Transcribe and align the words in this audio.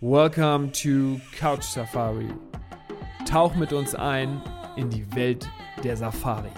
Welcome 0.00 0.70
to 0.72 1.20
Couch 1.32 1.64
Safari. 1.64 2.28
Tauch 3.24 3.56
mit 3.56 3.72
uns 3.72 3.94
ein 3.94 4.42
in 4.76 4.90
die 4.90 5.04
Welt 5.16 5.48
der 5.82 5.96
Safari. 5.96 6.50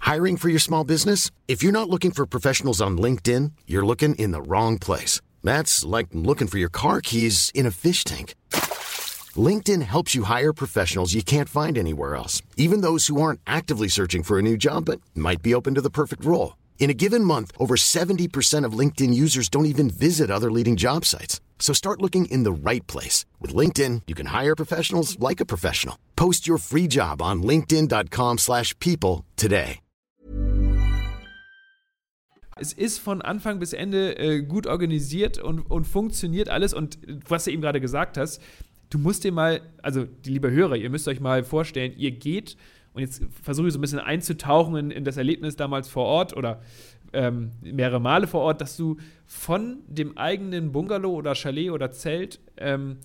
Hiring 0.00 0.36
for 0.36 0.48
your 0.48 0.58
small 0.58 0.84
business? 0.84 1.30
If 1.46 1.62
you're 1.62 1.72
not 1.72 1.88
looking 1.88 2.10
for 2.10 2.26
professionals 2.26 2.80
on 2.80 2.96
LinkedIn, 2.98 3.52
you're 3.66 3.84
looking 3.84 4.14
in 4.14 4.32
the 4.32 4.42
wrong 4.42 4.78
place. 4.78 5.20
That's 5.42 5.84
like 5.84 6.08
looking 6.12 6.48
for 6.48 6.58
your 6.58 6.70
car 6.70 7.00
keys 7.00 7.52
in 7.54 7.66
a 7.66 7.70
fish 7.70 8.04
tank. 8.04 8.34
LinkedIn 9.36 9.82
helps 9.82 10.14
you 10.14 10.24
hire 10.24 10.52
professionals 10.52 11.14
you 11.14 11.22
can't 11.22 11.48
find 11.48 11.78
anywhere 11.78 12.14
else, 12.14 12.42
even 12.56 12.82
those 12.82 13.06
who 13.06 13.20
aren't 13.20 13.40
actively 13.46 13.88
searching 13.88 14.22
for 14.22 14.38
a 14.38 14.42
new 14.42 14.56
job 14.56 14.84
but 14.84 15.00
might 15.14 15.42
be 15.42 15.54
open 15.54 15.74
to 15.74 15.80
the 15.80 15.90
perfect 15.90 16.24
role. 16.24 16.56
In 16.78 16.90
a 16.90 16.94
given 16.94 17.24
month, 17.24 17.50
over 17.58 17.76
70% 17.76 18.66
of 18.66 18.78
LinkedIn 18.78 19.14
users 19.14 19.48
don't 19.48 19.66
even 19.66 19.88
visit 19.88 20.30
other 20.30 20.50
leading 20.52 20.76
job 20.76 21.04
sites. 21.04 21.40
So 21.58 21.72
start 21.72 22.02
looking 22.02 22.26
in 22.26 22.44
the 22.44 22.52
right 22.52 22.86
place. 22.86 23.24
With 23.40 23.54
LinkedIn, 23.54 24.02
you 24.06 24.14
can 24.14 24.26
hire 24.26 24.54
professionals 24.54 25.18
like 25.18 25.40
a 25.40 25.46
professional. 25.46 25.96
Post 26.14 26.46
your 26.46 26.58
free 26.58 26.86
job 26.86 27.22
on 27.22 27.42
linkedin.com 27.42 28.38
slash 28.38 28.78
people 28.80 29.24
today. 29.36 29.80
Es 32.56 32.72
ist 32.72 32.98
von 33.00 33.20
Anfang 33.20 33.58
bis 33.58 33.72
Ende 33.72 34.16
äh, 34.16 34.40
gut 34.40 34.68
organisiert 34.68 35.38
und, 35.38 35.68
und 35.68 35.86
funktioniert 35.86 36.48
alles. 36.48 36.72
Und 36.72 36.98
was 37.28 37.44
du 37.44 37.50
eben 37.50 37.62
gerade 37.62 37.80
gesagt 37.80 38.16
hast, 38.16 38.40
du 38.90 38.98
musst 38.98 39.24
dir 39.24 39.32
mal, 39.32 39.60
also 39.82 40.04
die 40.04 40.30
liebe 40.30 40.50
Hörer, 40.50 40.76
ihr 40.76 40.90
müsst 40.90 41.08
euch 41.08 41.20
mal 41.20 41.44
vorstellen, 41.44 41.92
ihr 41.96 42.12
geht 42.12 42.56
und 42.94 43.02
jetzt 43.02 43.22
versuche 43.42 43.66
ich 43.66 43.72
so 43.72 43.78
ein 43.78 43.82
bisschen 43.82 43.98
einzutauchen 43.98 44.76
in, 44.76 44.90
in 44.90 45.04
das 45.04 45.16
Erlebnis 45.16 45.56
damals 45.56 45.88
vor 45.88 46.04
Ort 46.04 46.36
oder 46.36 46.60
ähm, 47.12 47.52
mehrere 47.62 48.00
Male 48.00 48.26
vor 48.26 48.40
Ort, 48.40 48.60
dass 48.60 48.76
du 48.76 48.96
von 49.26 49.78
dem 49.86 50.18
eigenen 50.18 50.72
Bungalow 50.72 51.12
oder 51.12 51.34
Chalet 51.34 51.70
oder 51.70 51.92
Zelt 51.92 52.40
ähm, 52.56 52.98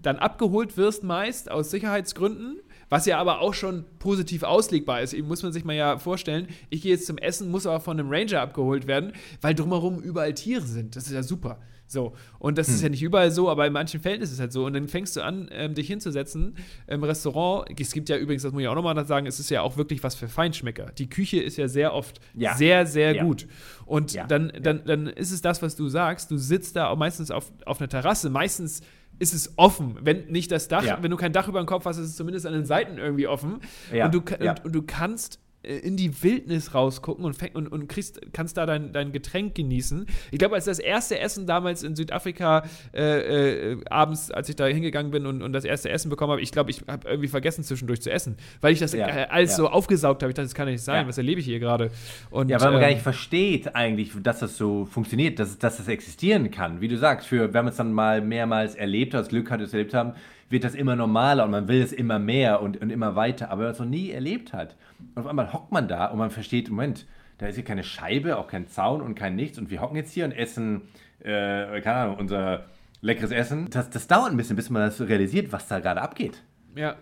dann 0.00 0.16
abgeholt 0.16 0.76
wirst, 0.76 1.04
meist 1.04 1.50
aus 1.50 1.70
Sicherheitsgründen, 1.70 2.60
was 2.88 3.06
ja 3.06 3.18
aber 3.18 3.40
auch 3.40 3.54
schon 3.54 3.84
positiv 3.98 4.42
auslegbar 4.42 5.00
ist. 5.02 5.16
Muss 5.22 5.42
man 5.42 5.52
sich 5.52 5.64
mal 5.64 5.76
ja 5.76 5.98
vorstellen, 5.98 6.48
ich 6.70 6.82
gehe 6.82 6.92
jetzt 6.92 7.06
zum 7.06 7.18
Essen, 7.18 7.50
muss 7.50 7.66
aber 7.66 7.80
von 7.80 7.98
einem 7.98 8.10
Ranger 8.10 8.40
abgeholt 8.40 8.86
werden, 8.86 9.12
weil 9.40 9.54
drumherum 9.54 10.00
überall 10.00 10.34
Tiere 10.34 10.66
sind. 10.66 10.96
Das 10.96 11.06
ist 11.06 11.12
ja 11.12 11.22
super. 11.22 11.60
So, 11.90 12.12
und 12.38 12.56
das 12.56 12.68
hm. 12.68 12.74
ist 12.74 12.82
ja 12.82 12.88
nicht 12.88 13.02
überall 13.02 13.32
so, 13.32 13.50
aber 13.50 13.66
in 13.66 13.72
manchen 13.72 14.00
Fällen 14.00 14.22
ist 14.22 14.30
es 14.30 14.38
halt 14.38 14.52
so. 14.52 14.64
Und 14.64 14.74
dann 14.74 14.86
fängst 14.86 15.16
du 15.16 15.22
an, 15.22 15.48
ähm, 15.50 15.74
dich 15.74 15.88
hinzusetzen 15.88 16.54
im 16.86 17.02
Restaurant. 17.02 17.68
Es 17.80 17.92
gibt 17.92 18.08
ja 18.08 18.16
übrigens, 18.16 18.44
das 18.44 18.52
muss 18.52 18.62
ich 18.62 18.68
auch 18.68 18.76
nochmal 18.76 19.04
sagen, 19.06 19.26
es 19.26 19.40
ist 19.40 19.50
ja 19.50 19.62
auch 19.62 19.76
wirklich 19.76 20.04
was 20.04 20.14
für 20.14 20.28
Feinschmecker. 20.28 20.92
Die 20.96 21.10
Küche 21.10 21.40
ist 21.40 21.56
ja 21.56 21.66
sehr 21.66 21.92
oft 21.92 22.20
ja. 22.34 22.54
sehr, 22.54 22.86
sehr 22.86 23.16
ja. 23.16 23.24
gut. 23.24 23.48
Und 23.86 24.12
ja. 24.12 24.24
Dann, 24.24 24.52
dann, 24.62 24.84
dann 24.84 25.08
ist 25.08 25.32
es 25.32 25.42
das, 25.42 25.62
was 25.62 25.74
du 25.74 25.88
sagst. 25.88 26.30
Du 26.30 26.36
sitzt 26.36 26.76
da 26.76 26.94
meistens 26.94 27.32
auf, 27.32 27.50
auf 27.66 27.80
einer 27.80 27.88
Terrasse. 27.88 28.30
Meistens 28.30 28.82
ist 29.18 29.34
es 29.34 29.54
offen. 29.56 29.98
Wenn 30.00 30.28
nicht 30.28 30.52
das 30.52 30.68
Dach, 30.68 30.84
wenn 31.02 31.10
du 31.10 31.16
kein 31.16 31.32
Dach 31.32 31.48
über 31.48 31.60
dem 31.60 31.66
Kopf 31.66 31.86
hast, 31.86 31.98
ist 31.98 32.06
es 32.06 32.16
zumindest 32.16 32.46
an 32.46 32.52
den 32.52 32.66
Seiten 32.66 32.98
irgendwie 32.98 33.26
offen. 33.26 33.58
Und, 33.92 34.14
du, 34.14 34.20
und, 34.20 34.64
und 34.64 34.72
du 34.72 34.82
kannst 34.82 35.40
in 35.62 35.96
die 35.96 36.22
Wildnis 36.22 36.74
rausgucken 36.74 37.24
und, 37.24 37.36
und, 37.54 37.68
und 37.68 37.88
kriegst, 37.88 38.20
kannst 38.32 38.56
da 38.56 38.64
dein, 38.64 38.92
dein 38.92 39.12
Getränk 39.12 39.54
genießen. 39.54 40.06
Ich 40.30 40.38
glaube, 40.38 40.54
als 40.54 40.64
das 40.64 40.78
erste 40.78 41.18
Essen 41.18 41.46
damals 41.46 41.82
in 41.82 41.94
Südafrika 41.94 42.64
äh, 42.94 43.72
äh, 43.72 43.84
abends, 43.90 44.30
als 44.30 44.48
ich 44.48 44.56
da 44.56 44.66
hingegangen 44.66 45.10
bin 45.10 45.26
und, 45.26 45.42
und 45.42 45.52
das 45.52 45.64
erste 45.64 45.90
Essen 45.90 46.08
bekommen 46.08 46.32
habe, 46.32 46.40
ich 46.40 46.50
glaube, 46.50 46.70
ich 46.70 46.82
habe 46.88 47.06
irgendwie 47.06 47.28
vergessen 47.28 47.62
zwischendurch 47.62 48.00
zu 48.00 48.10
essen, 48.10 48.36
weil 48.62 48.72
ich 48.72 48.78
das 48.78 48.94
ja, 48.94 49.06
äh, 49.06 49.26
alles 49.28 49.50
ja. 49.50 49.56
so 49.56 49.68
aufgesaugt 49.68 50.22
habe. 50.22 50.30
Ich 50.30 50.34
dachte, 50.34 50.46
das 50.46 50.54
kann 50.54 50.66
ja 50.66 50.72
nicht 50.72 50.84
sein, 50.84 51.02
ja. 51.02 51.08
was 51.08 51.18
erlebe 51.18 51.40
ich 51.40 51.46
hier 51.46 51.58
gerade? 51.58 51.90
Ja, 52.32 52.32
weil 52.32 52.44
man 52.44 52.74
ähm, 52.74 52.80
gar 52.80 52.88
nicht 52.88 53.02
versteht 53.02 53.74
eigentlich, 53.74 54.12
dass 54.22 54.38
das 54.38 54.56
so 54.56 54.86
funktioniert, 54.86 55.38
dass, 55.38 55.58
dass 55.58 55.76
das 55.76 55.88
existieren 55.88 56.50
kann. 56.50 56.80
Wie 56.80 56.88
du 56.88 56.96
sagst, 56.96 57.26
für, 57.26 57.52
wenn 57.52 57.64
man 57.64 57.72
es 57.72 57.76
dann 57.76 57.92
mal 57.92 58.22
mehrmals 58.22 58.76
erlebt 58.76 59.12
hat, 59.12 59.20
das 59.20 59.28
Glück 59.28 59.50
hat, 59.50 59.60
es 59.60 59.74
erlebt 59.74 59.92
haben, 59.92 60.14
wird 60.50 60.64
das 60.64 60.74
immer 60.74 60.96
normaler 60.96 61.44
und 61.44 61.52
man 61.52 61.68
will 61.68 61.80
es 61.80 61.92
immer 61.92 62.18
mehr 62.18 62.60
und, 62.60 62.76
und 62.80 62.90
immer 62.90 63.16
weiter. 63.16 63.50
Aber 63.50 63.60
wenn 63.60 63.66
man 63.66 63.72
es 63.72 63.78
noch 63.78 63.86
nie 63.86 64.10
erlebt 64.10 64.52
hat, 64.52 64.76
und 65.14 65.22
auf 65.22 65.26
einmal 65.26 65.52
hockt 65.52 65.72
man 65.72 65.88
da 65.88 66.06
und 66.06 66.18
man 66.18 66.30
versteht, 66.30 66.68
Moment, 66.68 67.06
da 67.38 67.46
ist 67.46 67.54
hier 67.54 67.64
keine 67.64 67.84
Scheibe, 67.84 68.36
auch 68.36 68.48
kein 68.48 68.66
Zaun 68.66 69.00
und 69.00 69.14
kein 69.14 69.36
Nichts 69.36 69.58
und 69.58 69.70
wir 69.70 69.80
hocken 69.80 69.96
jetzt 69.96 70.12
hier 70.12 70.24
und 70.26 70.32
essen, 70.32 70.82
äh, 71.20 71.80
keine 71.80 71.96
Ahnung, 71.96 72.16
unser 72.18 72.66
leckeres 73.00 73.30
Essen. 73.30 73.70
Das, 73.70 73.88
das 73.88 74.08
dauert 74.08 74.32
ein 74.32 74.36
bisschen, 74.36 74.56
bis 74.56 74.68
man 74.68 74.82
das 74.82 75.00
realisiert, 75.00 75.52
was 75.52 75.68
da 75.68 75.78
gerade 75.78 76.02
abgeht. 76.02 76.42
Ja, 76.74 76.96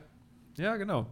ja, 0.56 0.76
genau. 0.76 1.06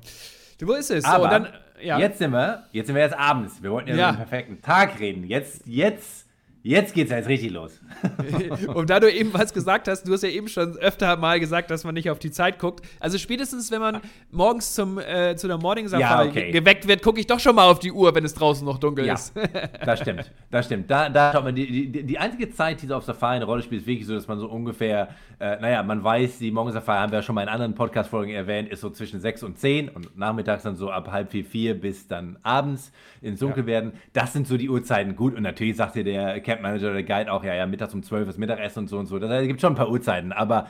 Wo 0.61 0.73
ist 0.75 0.91
es? 0.91 1.05
Aber 1.05 1.25
so, 1.25 1.31
dann, 1.31 1.49
ja. 1.83 1.99
jetzt 1.99 2.19
sind 2.19 2.33
wir, 2.33 2.65
jetzt 2.73 2.87
sind 2.87 2.97
wir 2.97 3.03
jetzt 3.03 3.19
abends. 3.19 3.63
Wir 3.63 3.71
wollten 3.71 3.91
ja, 3.91 3.97
ja. 3.97 4.01
über 4.01 4.09
einen 4.09 4.29
perfekten 4.29 4.63
Tag 4.63 5.01
reden. 5.01 5.25
Jetzt, 5.25 5.67
jetzt 5.67 6.26
Jetzt 6.67 6.95
geht's 6.95 7.13
jetzt 7.13 7.29
richtig 7.29 7.53
los. 7.53 7.81
und 8.75 8.91
da 8.91 8.99
du 8.99 9.09
eben 9.09 9.33
was 9.33 9.55
gesagt 9.55 9.87
hast, 9.87 10.03
du 10.03 10.13
hast 10.13 10.25
ja 10.25 10.31
eben 10.31 10.49
schon 10.49 10.77
öfter 10.79 11.17
mal 11.17 11.39
gesagt, 11.39 11.71
dass 11.71 11.85
man 11.85 11.95
nicht 11.95 12.11
auf 12.11 12.19
die 12.19 12.33
Zeit 12.33 12.59
guckt. 12.59 12.85
Also 12.99 13.19
spätestens, 13.19 13.71
wenn 13.71 13.81
man 13.81 14.01
morgens 14.33 14.75
zum, 14.75 14.99
äh, 14.99 15.37
zu 15.37 15.47
der 15.47 15.59
Morning 15.59 15.87
Safari 15.87 16.25
ja, 16.25 16.31
okay. 16.31 16.51
geweckt 16.51 16.89
wird, 16.89 17.03
gucke 17.03 17.21
ich 17.21 17.29
doch 17.29 17.39
schon 17.39 17.55
mal 17.55 17.71
auf 17.71 17.79
die 17.79 17.93
Uhr, 17.93 18.13
wenn 18.17 18.25
es 18.25 18.35
draußen 18.35 18.67
noch 18.67 18.79
dunkel 18.79 19.07
ja, 19.07 19.15
ist. 19.15 19.33
das 19.85 20.01
stimmt, 20.01 20.33
das 20.51 20.67
stimmt. 20.67 20.91
Da, 20.91 21.09
da 21.09 21.33
schaut 21.33 21.45
man, 21.45 21.55
die, 21.55 21.89
die, 21.89 22.03
die 22.03 22.19
einzige 22.19 22.51
Zeit, 22.51 22.83
die 22.83 22.89
so 22.89 22.97
auf 22.97 23.05
Safari 23.05 23.37
eine 23.37 23.45
Rolle 23.45 23.63
spielt, 23.63 23.83
ist 23.83 23.87
wirklich 23.87 24.09
so, 24.09 24.15
dass 24.15 24.27
man 24.27 24.41
so 24.41 24.49
ungefähr, 24.49 25.11
äh, 25.39 25.61
naja, 25.61 25.85
man 25.85 26.03
weiß, 26.03 26.41
die 26.41 26.51
Morgen 26.51 26.73
Safari 26.73 26.99
haben 26.99 27.13
wir 27.13 27.21
ja 27.21 27.23
schon 27.23 27.37
mal 27.37 27.43
in 27.43 27.49
anderen 27.49 27.77
Podcast-Folgen 27.77 28.33
erwähnt, 28.33 28.71
ist 28.71 28.81
so 28.81 28.91
zwischen 28.91 29.21
6 29.21 29.45
und 29.45 29.57
10 29.57 29.89
und 29.91 30.19
nachmittags 30.19 30.65
dann 30.65 30.75
so 30.75 30.91
ab 30.91 31.13
halb 31.13 31.31
vier, 31.31 31.45
vier 31.45 31.81
bis 31.81 32.09
dann 32.09 32.39
abends 32.43 32.91
ins 33.23 33.39
Dunkel 33.39 33.63
ja. 33.63 33.67
werden. 33.69 33.93
Das 34.13 34.33
sind 34.33 34.49
so 34.49 34.57
die 34.57 34.69
Uhrzeiten. 34.69 35.15
Gut, 35.15 35.37
und 35.37 35.45
natürlich 35.45 35.77
sagt 35.77 35.95
dir 35.95 36.03
der 36.03 36.41
Camp 36.57 36.63
Manager 36.63 36.87
oder 36.87 37.03
der 37.03 37.05
Guide 37.05 37.33
auch, 37.33 37.45
ja, 37.45 37.55
ja, 37.55 37.67
mittags 37.67 37.95
um 37.95 38.03
12 38.03 38.29
ist 38.29 38.39
Mittagessen 38.39 38.81
und 38.81 38.89
so 38.89 38.99
und 38.99 39.07
so. 39.07 39.19
Da 39.19 39.45
gibt 39.45 39.61
schon 39.61 39.73
ein 39.73 39.77
paar 39.77 39.91
Uhrzeiten, 39.91 40.33
aber 40.33 40.69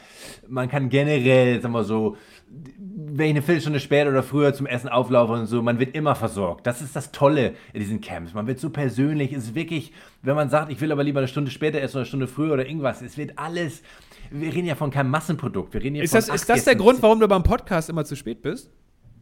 man 0.49 0.69
kann 0.69 0.89
generell, 0.89 1.61
sagen 1.61 1.75
wir 1.75 1.85
so, 1.85 2.17
wenn 2.49 3.27
ich 3.27 3.31
eine 3.31 3.43
Viertelstunde 3.43 3.81
später 3.81 4.11
oder 4.11 4.23
früher 4.23 4.53
zum 4.53 4.67
Essen 4.67 4.89
auflaufe 4.89 5.33
und 5.33 5.47
so, 5.47 5.63
man 5.63 5.79
wird 5.79 5.95
immer 5.95 6.15
versorgt. 6.15 6.67
Das 6.67 6.81
ist 6.83 6.95
das 6.95 7.13
Tolle 7.13 7.55
in 7.73 7.81
diesen 7.81 8.01
Camps. 8.01 8.35
Man 8.35 8.47
wird 8.47 8.59
so 8.59 8.71
persönlich. 8.71 9.33
Es 9.33 9.45
ist 9.45 9.55
wirklich, 9.55 9.93
wenn 10.23 10.37
man 10.37 10.49
sagt, 10.49 10.71
ich 10.71 10.81
will 10.81 10.93
aber 10.93 11.05
lieber 11.05 11.21
eine 11.21 11.29
Stunde 11.29 11.51
später 11.51 11.81
essen 11.81 11.97
oder 11.97 12.01
eine 12.01 12.07
Stunde 12.07 12.27
früher 12.27 12.55
oder 12.55 12.67
irgendwas, 12.67 13.03
es 13.03 13.17
wird 13.17 13.39
alles. 13.39 13.83
Wir 14.31 14.53
reden 14.53 14.67
ja 14.67 14.75
von 14.75 14.91
keinem 14.91 15.11
Massenprodukt. 15.11 15.73
Wir 15.75 15.83
reden 15.83 15.95
hier 15.95 16.05
ist, 16.05 16.11
von 16.11 16.19
das, 16.19 16.29
ist 16.29 16.49
das 16.49 16.65
der 16.65 16.77
Grund, 16.77 17.03
warum 17.03 17.21
du 17.21 17.29
beim 17.29 17.43
Podcast 17.43 17.89
immer 17.91 18.05
zu 18.05 18.17
spät 18.17 18.43
bist? 18.43 18.71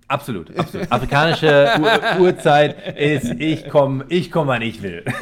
Absolut, 0.06 0.56
absolut. 0.56 0.92
Afrikanische 0.92 1.80
Uhrzeit 2.20 2.96
ist, 2.96 3.30
ich 3.38 3.68
komme, 3.70 4.04
ich 4.08 4.30
komm, 4.30 4.48
wann 4.48 4.60
ich 4.60 4.82
will. 4.82 5.02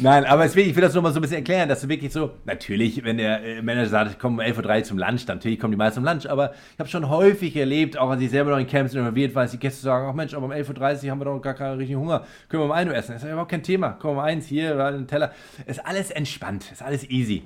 Nein, 0.00 0.24
aber 0.24 0.44
es 0.44 0.56
will, 0.56 0.66
ich 0.66 0.74
will 0.74 0.82
das 0.82 0.94
nur 0.94 1.02
mal 1.04 1.12
so 1.12 1.20
ein 1.20 1.22
bisschen 1.22 1.38
erklären, 1.38 1.68
dass 1.68 1.82
du 1.82 1.88
wirklich 1.88 2.12
so, 2.12 2.32
natürlich, 2.44 3.04
wenn 3.04 3.18
der 3.18 3.44
äh, 3.44 3.62
Manager 3.62 3.88
sagt, 3.88 4.10
ich 4.12 4.18
komme 4.18 4.42
um 4.42 4.48
11.03 4.52 4.78
Uhr 4.78 4.84
zum 4.84 4.98
Lunch, 4.98 5.26
dann 5.26 5.36
natürlich 5.38 5.60
kommen 5.60 5.70
die 5.70 5.76
meisten 5.76 6.02
zum 6.02 6.04
Lunch, 6.04 6.28
aber 6.28 6.52
ich 6.74 6.78
habe 6.78 6.88
schon 6.88 7.08
häufig 7.08 7.54
erlebt, 7.56 7.96
auch 7.96 8.10
als 8.10 8.20
ich 8.22 8.30
selber 8.30 8.50
noch 8.50 8.58
in 8.58 8.66
Camps 8.66 8.94
involviert 8.94 9.34
war, 9.34 9.44
dass 9.44 9.52
die 9.52 9.58
Gäste 9.58 9.82
sagen, 9.82 10.08
ach 10.10 10.14
Mensch, 10.14 10.34
aber 10.34 10.46
um 10.46 10.52
11.30 10.52 11.04
Uhr 11.04 11.10
haben 11.10 11.20
wir 11.20 11.26
doch 11.26 11.40
gar 11.40 11.54
keinen 11.54 11.78
richtigen 11.78 12.00
Hunger, 12.00 12.24
können 12.48 12.62
wir 12.62 12.66
um 12.66 12.72
1 12.72 12.90
Uhr 12.90 12.96
essen. 12.96 13.12
Das 13.12 13.22
ist 13.22 13.28
überhaupt 13.28 13.50
kein 13.50 13.62
Thema, 13.62 13.96
komm 14.00 14.12
um 14.12 14.18
1 14.18 14.46
hier, 14.46 14.84
einen 14.84 15.06
Teller. 15.06 15.32
Ist 15.66 15.86
alles 15.86 16.10
entspannt, 16.10 16.70
ist 16.72 16.82
alles 16.82 17.08
easy. 17.08 17.44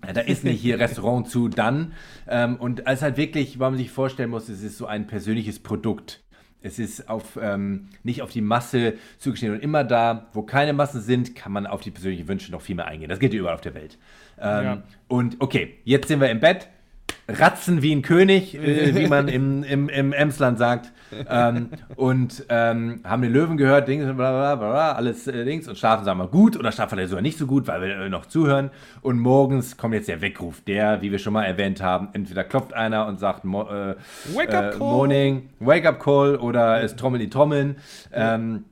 Da 0.00 0.20
ist 0.20 0.44
nicht 0.44 0.60
hier 0.60 0.78
Restaurant 0.78 1.28
zu, 1.28 1.48
dann. 1.48 1.92
Ähm, 2.28 2.56
und 2.56 2.86
es 2.86 3.02
halt 3.02 3.16
wirklich, 3.16 3.58
weil 3.58 3.70
man 3.70 3.78
sich 3.78 3.90
vorstellen 3.90 4.30
muss, 4.30 4.48
es 4.48 4.62
ist 4.62 4.78
so 4.78 4.86
ein 4.86 5.06
persönliches 5.06 5.58
Produkt. 5.58 6.20
Es 6.60 6.78
ist 6.78 7.08
auf, 7.08 7.38
ähm, 7.40 7.88
nicht 8.02 8.22
auf 8.22 8.30
die 8.30 8.40
Masse 8.40 8.94
zugeschnitten 9.18 9.56
und 9.56 9.62
immer 9.62 9.84
da, 9.84 10.28
wo 10.32 10.42
keine 10.42 10.72
Massen 10.72 11.00
sind, 11.00 11.34
kann 11.36 11.52
man 11.52 11.66
auf 11.66 11.82
die 11.82 11.90
persönlichen 11.90 12.26
Wünsche 12.26 12.50
noch 12.50 12.62
viel 12.62 12.74
mehr 12.74 12.86
eingehen. 12.86 13.08
Das 13.08 13.20
geht 13.20 13.32
überall 13.32 13.54
auf 13.54 13.60
der 13.60 13.74
Welt. 13.74 13.98
Ähm, 14.40 14.64
ja. 14.64 14.82
Und 15.06 15.36
okay, 15.40 15.76
jetzt 15.84 16.08
sind 16.08 16.20
wir 16.20 16.30
im 16.30 16.40
Bett 16.40 16.68
ratzen 17.28 17.82
wie 17.82 17.94
ein 17.94 18.02
König, 18.02 18.56
äh, 18.56 18.94
wie 18.94 19.06
man 19.06 19.28
im, 19.28 19.62
im, 19.62 19.88
im 19.88 20.12
Emsland 20.12 20.58
sagt. 20.58 20.92
Ähm, 21.28 21.68
und 21.96 22.44
ähm, 22.48 23.00
haben 23.04 23.22
den 23.22 23.32
Löwen 23.32 23.56
gehört, 23.56 23.88
Dings, 23.88 24.04
bla, 24.04 24.14
bla, 24.14 24.54
bla, 24.56 24.92
alles 24.92 25.26
äh, 25.26 25.44
Dings 25.44 25.68
und 25.68 25.76
schlafen, 25.78 26.04
sagen 26.04 26.18
wir, 26.18 26.28
gut 26.28 26.56
oder 26.56 26.72
schlafen 26.72 26.96
vielleicht 26.96 27.10
sogar 27.10 27.22
nicht 27.22 27.38
so 27.38 27.46
gut, 27.46 27.66
weil 27.66 27.80
wir 27.80 27.96
äh, 27.96 28.08
noch 28.08 28.26
zuhören. 28.26 28.70
Und 29.02 29.18
morgens 29.18 29.76
kommt 29.76 29.94
jetzt 29.94 30.08
der 30.08 30.20
Weckruf, 30.20 30.60
der, 30.62 31.02
wie 31.02 31.10
wir 31.10 31.18
schon 31.18 31.32
mal 31.32 31.44
erwähnt 31.44 31.82
haben, 31.82 32.08
entweder 32.12 32.44
klopft 32.44 32.72
einer 32.74 33.06
und 33.06 33.18
sagt 33.18 33.44
mo 33.44 33.62
äh, 33.62 33.96
Wake 34.34 34.54
up 34.54 34.74
äh, 34.74 34.78
call. 34.78 34.78
Morning, 34.78 35.48
Wake 35.60 35.86
up 35.86 35.98
Call 36.00 36.36
oder 36.36 36.82
es 36.82 36.96
trommeln 36.96 37.20
die 37.20 37.30
Trommeln. 37.30 37.76
Ähm, 38.12 38.64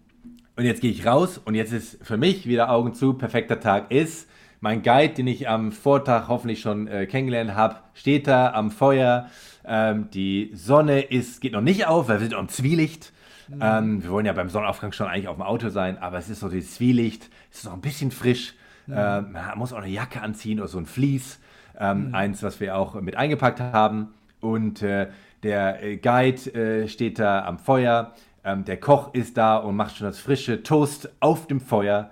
und 0.56 0.64
jetzt 0.64 0.80
gehe 0.80 0.90
ich 0.90 1.06
raus 1.06 1.38
und 1.44 1.54
jetzt 1.54 1.72
ist 1.72 1.98
für 2.02 2.16
mich 2.16 2.46
wieder 2.46 2.70
Augen 2.70 2.94
zu, 2.94 3.14
perfekter 3.14 3.60
Tag 3.60 3.90
ist 3.90 4.28
mein 4.60 4.82
Guide, 4.82 5.14
den 5.14 5.26
ich 5.26 5.48
am 5.48 5.72
Vortag 5.72 6.28
hoffentlich 6.28 6.60
schon 6.60 6.88
äh, 6.88 7.06
kennengelernt 7.06 7.54
habe, 7.54 7.76
steht 7.94 8.26
da 8.26 8.52
am 8.52 8.70
Feuer. 8.70 9.28
Ähm, 9.64 10.08
die 10.10 10.50
Sonne 10.54 11.00
ist, 11.02 11.40
geht 11.40 11.52
noch 11.52 11.60
nicht 11.60 11.86
auf, 11.86 12.08
weil 12.08 12.16
wir 12.16 12.20
sind 12.20 12.32
noch 12.32 12.40
im 12.40 12.48
Zwielicht. 12.48 13.12
Mhm. 13.48 13.58
Ähm, 13.60 14.02
wir 14.02 14.10
wollen 14.10 14.26
ja 14.26 14.32
beim 14.32 14.48
Sonnenaufgang 14.48 14.92
schon 14.92 15.06
eigentlich 15.06 15.28
auf 15.28 15.36
dem 15.36 15.42
Auto 15.42 15.68
sein, 15.68 15.98
aber 15.98 16.18
es 16.18 16.28
ist 16.28 16.40
so 16.40 16.48
dieses 16.48 16.74
Zwielicht, 16.74 17.28
es 17.50 17.58
ist 17.58 17.64
noch 17.64 17.74
ein 17.74 17.80
bisschen 17.80 18.10
frisch. 18.10 18.54
Mhm. 18.86 18.94
Ähm, 18.96 19.32
man 19.32 19.58
muss 19.58 19.72
auch 19.72 19.78
eine 19.78 19.88
Jacke 19.88 20.20
anziehen 20.20 20.58
oder 20.58 20.68
so 20.68 20.78
ein 20.78 20.86
Vlies. 20.86 21.40
Ähm, 21.78 22.08
mhm. 22.08 22.14
Eins, 22.14 22.42
was 22.42 22.60
wir 22.60 22.76
auch 22.76 22.94
mit 23.00 23.16
eingepackt 23.16 23.60
haben. 23.60 24.08
Und 24.40 24.82
äh, 24.82 25.08
der 25.42 25.82
äh, 25.82 25.96
Guide 25.96 26.54
äh, 26.54 26.88
steht 26.88 27.18
da 27.18 27.44
am 27.44 27.58
Feuer, 27.58 28.12
ähm, 28.44 28.64
der 28.64 28.78
Koch 28.78 29.12
ist 29.12 29.36
da 29.36 29.56
und 29.56 29.76
macht 29.76 29.96
schon 29.96 30.06
das 30.06 30.18
frische 30.18 30.62
Toast 30.62 31.10
auf 31.20 31.46
dem 31.46 31.60
Feuer 31.60 32.10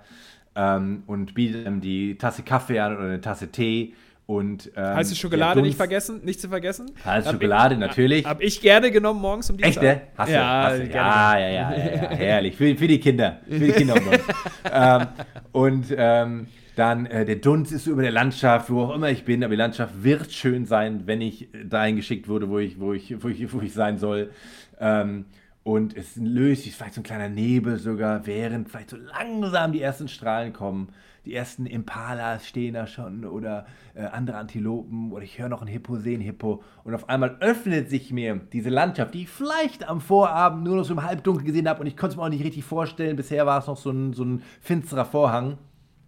ähm, 0.55 1.03
und 1.07 1.33
bietet 1.33 1.65
ihm 1.65 1.81
die 1.81 2.17
Tasse 2.17 2.43
Kaffee 2.43 2.79
an 2.79 2.95
oder 2.95 3.05
eine 3.05 3.21
Tasse 3.21 3.51
Tee. 3.51 3.93
Und, 4.27 4.71
ähm, 4.75 4.95
Heiße 4.95 5.15
Schokolade 5.15 5.61
nicht 5.61 5.77
vergessen, 5.77 6.21
nicht 6.23 6.41
zu 6.41 6.49
vergessen. 6.49 6.91
Heiße 7.05 7.31
Schokolade, 7.31 7.75
ich, 7.75 7.79
natürlich. 7.79 8.25
Hab 8.25 8.41
ich 8.41 8.59
gerne 8.59 8.89
genommen 8.89 9.21
morgens 9.21 9.51
um 9.51 9.57
die 9.57 9.63
Echt, 9.63 9.79
Zeit. 9.79 10.07
Hast 10.17 10.31
ja, 10.31 10.69
du, 10.69 10.73
hast 10.73 10.81
du. 10.81 10.95
Ja, 10.95 11.37
ja, 11.37 11.47
ja, 11.47 11.71
ja, 11.71 11.77
ja, 11.77 12.09
herrlich. 12.09 12.55
Für, 12.55 12.75
für 12.75 12.87
die 12.87 12.99
Kinder. 12.99 13.41
Für 13.47 13.59
die 13.59 13.71
Kinder 13.71 13.95
ähm, 14.71 15.07
und 15.51 15.93
ähm, 15.95 16.47
dann 16.75 17.05
äh, 17.05 17.23
der 17.23 17.35
Dunst 17.35 17.71
ist 17.71 17.85
über 17.85 18.01
der 18.01 18.11
Landschaft, 18.11 18.71
wo 18.71 18.81
auch 18.81 18.95
immer 18.95 19.11
ich 19.11 19.25
bin, 19.25 19.43
aber 19.43 19.51
die 19.51 19.59
Landschaft 19.59 20.03
wird 20.03 20.31
schön 20.31 20.65
sein, 20.65 21.03
wenn 21.05 21.21
ich 21.21 21.47
dahin 21.63 21.95
geschickt 21.95 22.27
wurde, 22.27 22.49
wo 22.49 22.57
ich, 22.57 22.79
wo 22.79 22.93
ich, 22.93 23.23
wo 23.23 23.27
ich, 23.27 23.53
wo 23.53 23.61
ich 23.61 23.73
sein 23.73 23.99
soll. 23.99 24.31
Ähm, 24.79 25.25
und 25.65 25.97
es 25.97 26.15
löst 26.15 26.63
sich 26.63 26.75
vielleicht 26.75 26.93
so 26.93 27.01
ein 27.01 27.03
kleiner 27.03 27.27
Nebel 27.27 27.79
sogar, 27.79 28.27
während 28.27 28.69
vielleicht 28.69 28.91
so 28.91 28.97
langsam 28.97 29.71
die 29.71 29.81
ersten 29.81 30.07
Strahlen 30.07 30.53
kommen. 30.53 30.89
Die 31.25 31.33
ersten 31.33 31.65
Impalas 31.65 32.47
stehen 32.47 32.75
da 32.75 32.85
schon 32.85 33.25
oder 33.25 33.65
äh, 33.95 34.03
andere 34.03 34.37
Antilopen 34.37 35.11
oder 35.11 35.23
ich 35.23 35.39
höre 35.39 35.49
noch 35.49 35.63
ein 35.63 35.67
Hippo, 35.67 35.97
sehe 35.97 36.19
ein 36.19 36.21
Hippo 36.21 36.61
und 36.83 36.93
auf 36.93 37.09
einmal 37.09 37.37
öffnet 37.39 37.89
sich 37.89 38.13
mir 38.13 38.41
diese 38.53 38.69
Landschaft, 38.69 39.15
die 39.15 39.23
ich 39.23 39.29
vielleicht 39.29 39.89
am 39.89 40.01
Vorabend 40.01 40.65
nur 40.65 40.75
noch 40.75 40.85
so 40.85 40.93
im 40.93 41.01
Halbdunkel 41.01 41.43
gesehen 41.43 41.67
habe 41.67 41.81
und 41.81 41.87
ich 41.87 41.97
konnte 41.97 42.13
es 42.13 42.17
mir 42.17 42.23
auch 42.23 42.29
nicht 42.29 42.43
richtig 42.43 42.63
vorstellen. 42.63 43.15
Bisher 43.15 43.47
war 43.47 43.57
es 43.57 43.65
noch 43.65 43.77
so 43.77 43.89
ein, 43.89 44.13
so 44.13 44.23
ein 44.23 44.43
finsterer 44.61 45.05
Vorhang. 45.05 45.57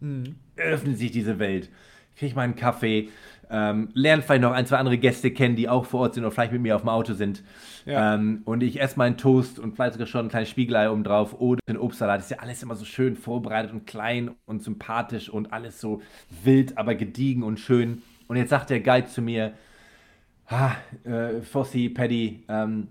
Mhm. 0.02 0.36
Öffnet 0.56 1.00
sich 1.00 1.10
diese 1.10 1.40
Welt. 1.40 1.72
Ich 2.14 2.20
kriege 2.20 2.36
meinen 2.36 2.56
Kaffee, 2.56 3.10
ähm, 3.50 3.90
lerne 3.94 4.22
vielleicht 4.22 4.42
noch 4.42 4.52
ein, 4.52 4.66
zwei 4.66 4.78
andere 4.78 4.98
Gäste 4.98 5.32
kennen, 5.32 5.56
die 5.56 5.70
auch 5.70 5.86
vor 5.86 6.02
Ort 6.02 6.14
sind 6.16 6.24
oder 6.24 6.32
vielleicht 6.32 6.52
mit 6.52 6.62
mir 6.62 6.76
auf 6.76 6.82
dem 6.82 6.90
Auto 6.90 7.14
sind. 7.14 7.44
Ja. 7.86 8.16
Ähm, 8.16 8.42
und 8.46 8.62
ich 8.62 8.82
esse 8.82 8.98
meinen 8.98 9.18
Toast 9.18 9.60
und 9.60 9.76
vielleicht 9.76 9.94
sogar 9.94 10.08
schon 10.08 10.26
ein 10.26 10.30
kleines 10.30 10.50
Spiegelei 10.50 10.90
oben 10.90 11.04
drauf 11.04 11.40
oder 11.40 11.60
den 11.68 11.78
Obstsalat. 11.78 12.20
Ist 12.20 12.32
ja 12.32 12.40
alles 12.40 12.62
immer 12.64 12.76
so 12.76 12.86
schön 12.86 13.16
vorbereitet 13.16 13.72
und 13.72 13.88
klein 13.88 14.32
und 14.46 14.64
sympathisch 14.64 15.30
und 15.30 15.54
alles 15.54 15.80
so 15.80 16.02
wild, 16.44 16.78
aber 16.78 16.96
gediegen 16.96 17.44
und 17.44 17.60
schön. 17.60 18.02
Und 18.28 18.36
jetzt 18.38 18.50
sagt 18.50 18.70
der 18.70 18.82
Guide 18.82 19.08
zu 19.08 19.22
mir, 19.22 19.54
ah, 20.48 20.72
äh, 21.06 21.42
Fossi, 21.42 21.90
Paddy, 21.90 22.44
ähm, 22.50 22.90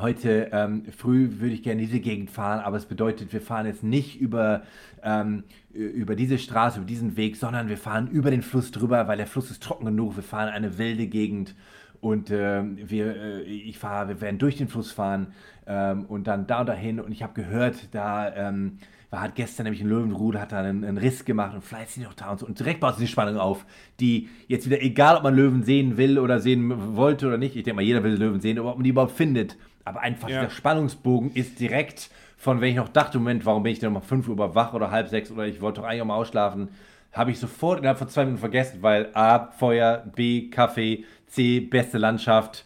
heute 0.00 0.50
ähm, 0.52 0.84
früh 0.96 1.40
würde 1.40 1.54
ich 1.54 1.62
gerne 1.62 1.80
diese 1.80 2.00
Gegend 2.00 2.30
fahren, 2.30 2.60
aber 2.60 2.76
es 2.76 2.86
bedeutet, 2.86 3.32
wir 3.32 3.40
fahren 3.40 3.66
jetzt 3.66 3.82
nicht 3.82 4.20
über, 4.20 4.62
ähm, 5.02 5.44
über 5.72 6.16
diese 6.16 6.38
Straße, 6.38 6.78
über 6.78 6.86
diesen 6.86 7.16
Weg, 7.16 7.36
sondern 7.36 7.68
wir 7.68 7.78
fahren 7.78 8.08
über 8.08 8.30
den 8.30 8.42
Fluss 8.42 8.70
drüber, 8.70 9.08
weil 9.08 9.16
der 9.16 9.26
Fluss 9.26 9.50
ist 9.50 9.62
trocken 9.62 9.86
genug. 9.86 10.16
Wir 10.16 10.22
fahren 10.22 10.48
eine 10.48 10.78
wilde 10.78 11.06
Gegend 11.06 11.54
und 12.00 12.30
äh, 12.30 12.62
wir, 12.64 13.16
äh, 13.16 13.42
ich 13.42 13.78
fahre, 13.78 14.08
wir 14.08 14.20
werden 14.20 14.38
durch 14.38 14.56
den 14.56 14.68
Fluss 14.68 14.92
fahren 14.92 15.28
ähm, 15.66 16.04
und 16.06 16.26
dann 16.26 16.46
da 16.46 16.60
und 16.60 16.66
dahin 16.66 17.00
und 17.00 17.12
ich 17.12 17.22
habe 17.22 17.34
gehört, 17.34 17.88
da 17.92 18.34
ähm, 18.34 18.78
war 19.10 19.22
hat 19.22 19.34
gestern 19.34 19.64
nämlich 19.64 19.80
ein 19.80 19.88
Löwenrudel, 19.88 20.40
hat 20.40 20.52
da 20.52 20.60
einen, 20.60 20.84
einen, 20.84 20.98
Riss 20.98 21.24
gemacht 21.24 21.54
und 21.54 21.64
vielleicht 21.64 21.92
sind 21.92 22.02
die 22.02 22.06
noch 22.06 22.14
da 22.14 22.30
und 22.30 22.40
so. 22.40 22.46
Und 22.46 22.58
direkt 22.58 22.80
baut 22.80 22.96
sich 22.96 23.06
die 23.06 23.12
Spannung 23.12 23.38
auf, 23.38 23.64
die 24.00 24.28
jetzt 24.48 24.66
wieder, 24.66 24.82
egal 24.82 25.16
ob 25.16 25.22
man 25.22 25.34
Löwen 25.34 25.62
sehen 25.62 25.96
will 25.96 26.18
oder 26.18 26.40
sehen 26.40 26.96
wollte 26.96 27.26
oder 27.26 27.38
nicht, 27.38 27.56
ich 27.56 27.62
denke 27.62 27.76
mal, 27.76 27.82
jeder 27.82 28.04
will 28.04 28.14
Löwen 28.14 28.40
sehen, 28.40 28.58
aber 28.58 28.70
ob 28.70 28.76
man 28.76 28.84
die 28.84 28.90
überhaupt 28.90 29.12
findet, 29.12 29.56
aber 29.88 30.00
einfach 30.00 30.28
ja. 30.28 30.42
der 30.42 30.50
Spannungsbogen 30.50 31.32
ist 31.32 31.58
direkt 31.58 32.10
von, 32.36 32.60
wenn 32.60 32.70
ich 32.70 32.76
noch 32.76 32.88
dachte, 32.88 33.18
Moment, 33.18 33.44
warum 33.46 33.62
bin 33.62 33.72
ich 33.72 33.80
denn 33.80 33.92
noch 33.92 34.00
mal 34.00 34.06
5 34.06 34.28
Uhr 34.28 34.54
wach 34.54 34.72
oder 34.72 34.90
halb 34.90 35.08
sechs 35.08 35.30
oder 35.30 35.46
ich 35.46 35.60
wollte 35.60 35.80
doch 35.80 35.88
eigentlich 35.88 36.02
auch 36.02 36.06
mal 36.06 36.16
ausschlafen, 36.16 36.68
habe 37.12 37.30
ich 37.30 37.38
sofort 37.38 37.78
innerhalb 37.80 37.98
von 37.98 38.08
zwei 38.08 38.24
Minuten 38.24 38.40
vergessen, 38.40 38.78
weil 38.82 39.10
A, 39.14 39.50
Feuer, 39.58 40.04
B, 40.14 40.50
Kaffee, 40.50 41.04
C, 41.26 41.60
beste 41.60 41.98
Landschaft, 41.98 42.64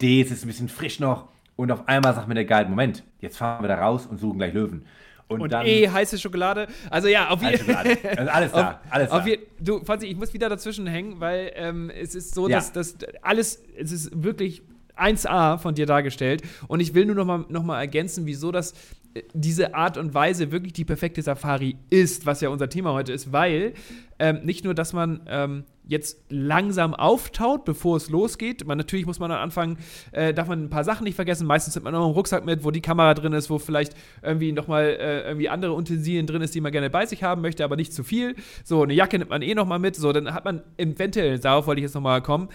D, 0.00 0.20
es 0.20 0.30
ist 0.30 0.44
ein 0.44 0.48
bisschen 0.48 0.68
frisch 0.68 0.98
noch 0.98 1.28
und 1.56 1.70
auf 1.70 1.86
einmal 1.88 2.14
sagt 2.14 2.26
mir 2.26 2.34
der 2.34 2.44
Guide, 2.44 2.68
Moment, 2.68 3.04
jetzt 3.20 3.36
fahren 3.36 3.62
wir 3.62 3.68
da 3.68 3.76
raus 3.76 4.06
und 4.06 4.18
suchen 4.18 4.38
gleich 4.38 4.54
Löwen. 4.54 4.84
Und, 5.28 5.40
und 5.40 5.52
dann, 5.52 5.66
E, 5.66 5.88
heiße 5.88 6.18
Schokolade. 6.18 6.66
Also 6.90 7.08
ja, 7.08 7.28
auf 7.28 7.42
jeden 7.42 7.64
Fall. 7.64 7.96
Also 8.16 8.30
alles 8.30 8.52
da, 8.52 8.80
alles 8.90 9.10
da. 9.10 9.24
Je, 9.24 9.38
du, 9.60 9.82
Franzi, 9.84 10.06
ich 10.06 10.16
muss 10.16 10.34
wieder 10.34 10.48
dazwischen 10.48 10.86
hängen, 10.86 11.20
weil 11.20 11.52
ähm, 11.54 11.90
es 11.90 12.14
ist 12.14 12.34
so, 12.34 12.48
ja. 12.48 12.56
dass 12.56 12.72
das 12.72 12.96
alles, 13.22 13.62
es 13.78 13.92
ist 13.92 14.22
wirklich 14.22 14.62
1A 14.96 15.58
von 15.58 15.74
dir 15.74 15.86
dargestellt. 15.86 16.42
Und 16.68 16.80
ich 16.80 16.94
will 16.94 17.06
nur 17.06 17.14
noch 17.14 17.24
mal, 17.24 17.44
noch 17.48 17.62
mal 17.62 17.80
ergänzen, 17.80 18.26
wieso 18.26 18.52
das 18.52 18.72
äh, 19.14 19.22
diese 19.34 19.74
Art 19.74 19.96
und 19.96 20.14
Weise 20.14 20.52
wirklich 20.52 20.72
die 20.72 20.84
perfekte 20.84 21.22
Safari 21.22 21.76
ist, 21.90 22.26
was 22.26 22.40
ja 22.40 22.48
unser 22.48 22.68
Thema 22.68 22.92
heute 22.92 23.12
ist, 23.12 23.32
weil 23.32 23.74
ähm, 24.18 24.40
nicht 24.44 24.64
nur, 24.64 24.74
dass 24.74 24.92
man 24.92 25.20
ähm, 25.26 25.64
jetzt 25.84 26.18
langsam 26.28 26.94
auftaut, 26.94 27.64
bevor 27.64 27.96
es 27.96 28.08
losgeht. 28.08 28.66
Man, 28.66 28.78
natürlich 28.78 29.04
muss 29.06 29.18
man 29.18 29.30
dann 29.30 29.40
anfangen, 29.40 29.78
äh, 30.12 30.32
darf 30.32 30.48
man 30.48 30.64
ein 30.64 30.70
paar 30.70 30.84
Sachen 30.84 31.04
nicht 31.04 31.16
vergessen. 31.16 31.46
Meistens 31.46 31.74
nimmt 31.74 31.84
man 31.84 31.92
noch 31.92 32.04
einen 32.04 32.14
Rucksack 32.14 32.44
mit, 32.44 32.64
wo 32.64 32.70
die 32.70 32.80
Kamera 32.80 33.14
drin 33.14 33.32
ist, 33.32 33.50
wo 33.50 33.58
vielleicht 33.58 33.94
irgendwie 34.22 34.52
nochmal 34.52 34.84
äh, 34.84 35.26
irgendwie 35.26 35.48
andere 35.48 35.74
Utensilien 35.74 36.26
drin 36.26 36.42
ist, 36.42 36.54
die 36.54 36.60
man 36.60 36.72
gerne 36.72 36.88
bei 36.88 37.04
sich 37.06 37.22
haben 37.22 37.42
möchte, 37.42 37.64
aber 37.64 37.76
nicht 37.76 37.92
zu 37.92 38.04
viel. 38.04 38.36
So, 38.64 38.82
eine 38.82 38.94
Jacke 38.94 39.18
nimmt 39.18 39.30
man 39.30 39.42
eh 39.42 39.54
nochmal 39.54 39.78
mit. 39.78 39.96
So, 39.96 40.12
dann 40.12 40.32
hat 40.32 40.44
man 40.44 40.62
eventuell, 40.76 41.38
darauf 41.38 41.66
wollte 41.66 41.80
ich 41.80 41.84
jetzt 41.84 41.94
nochmal 41.94 42.22
kommen, 42.22 42.48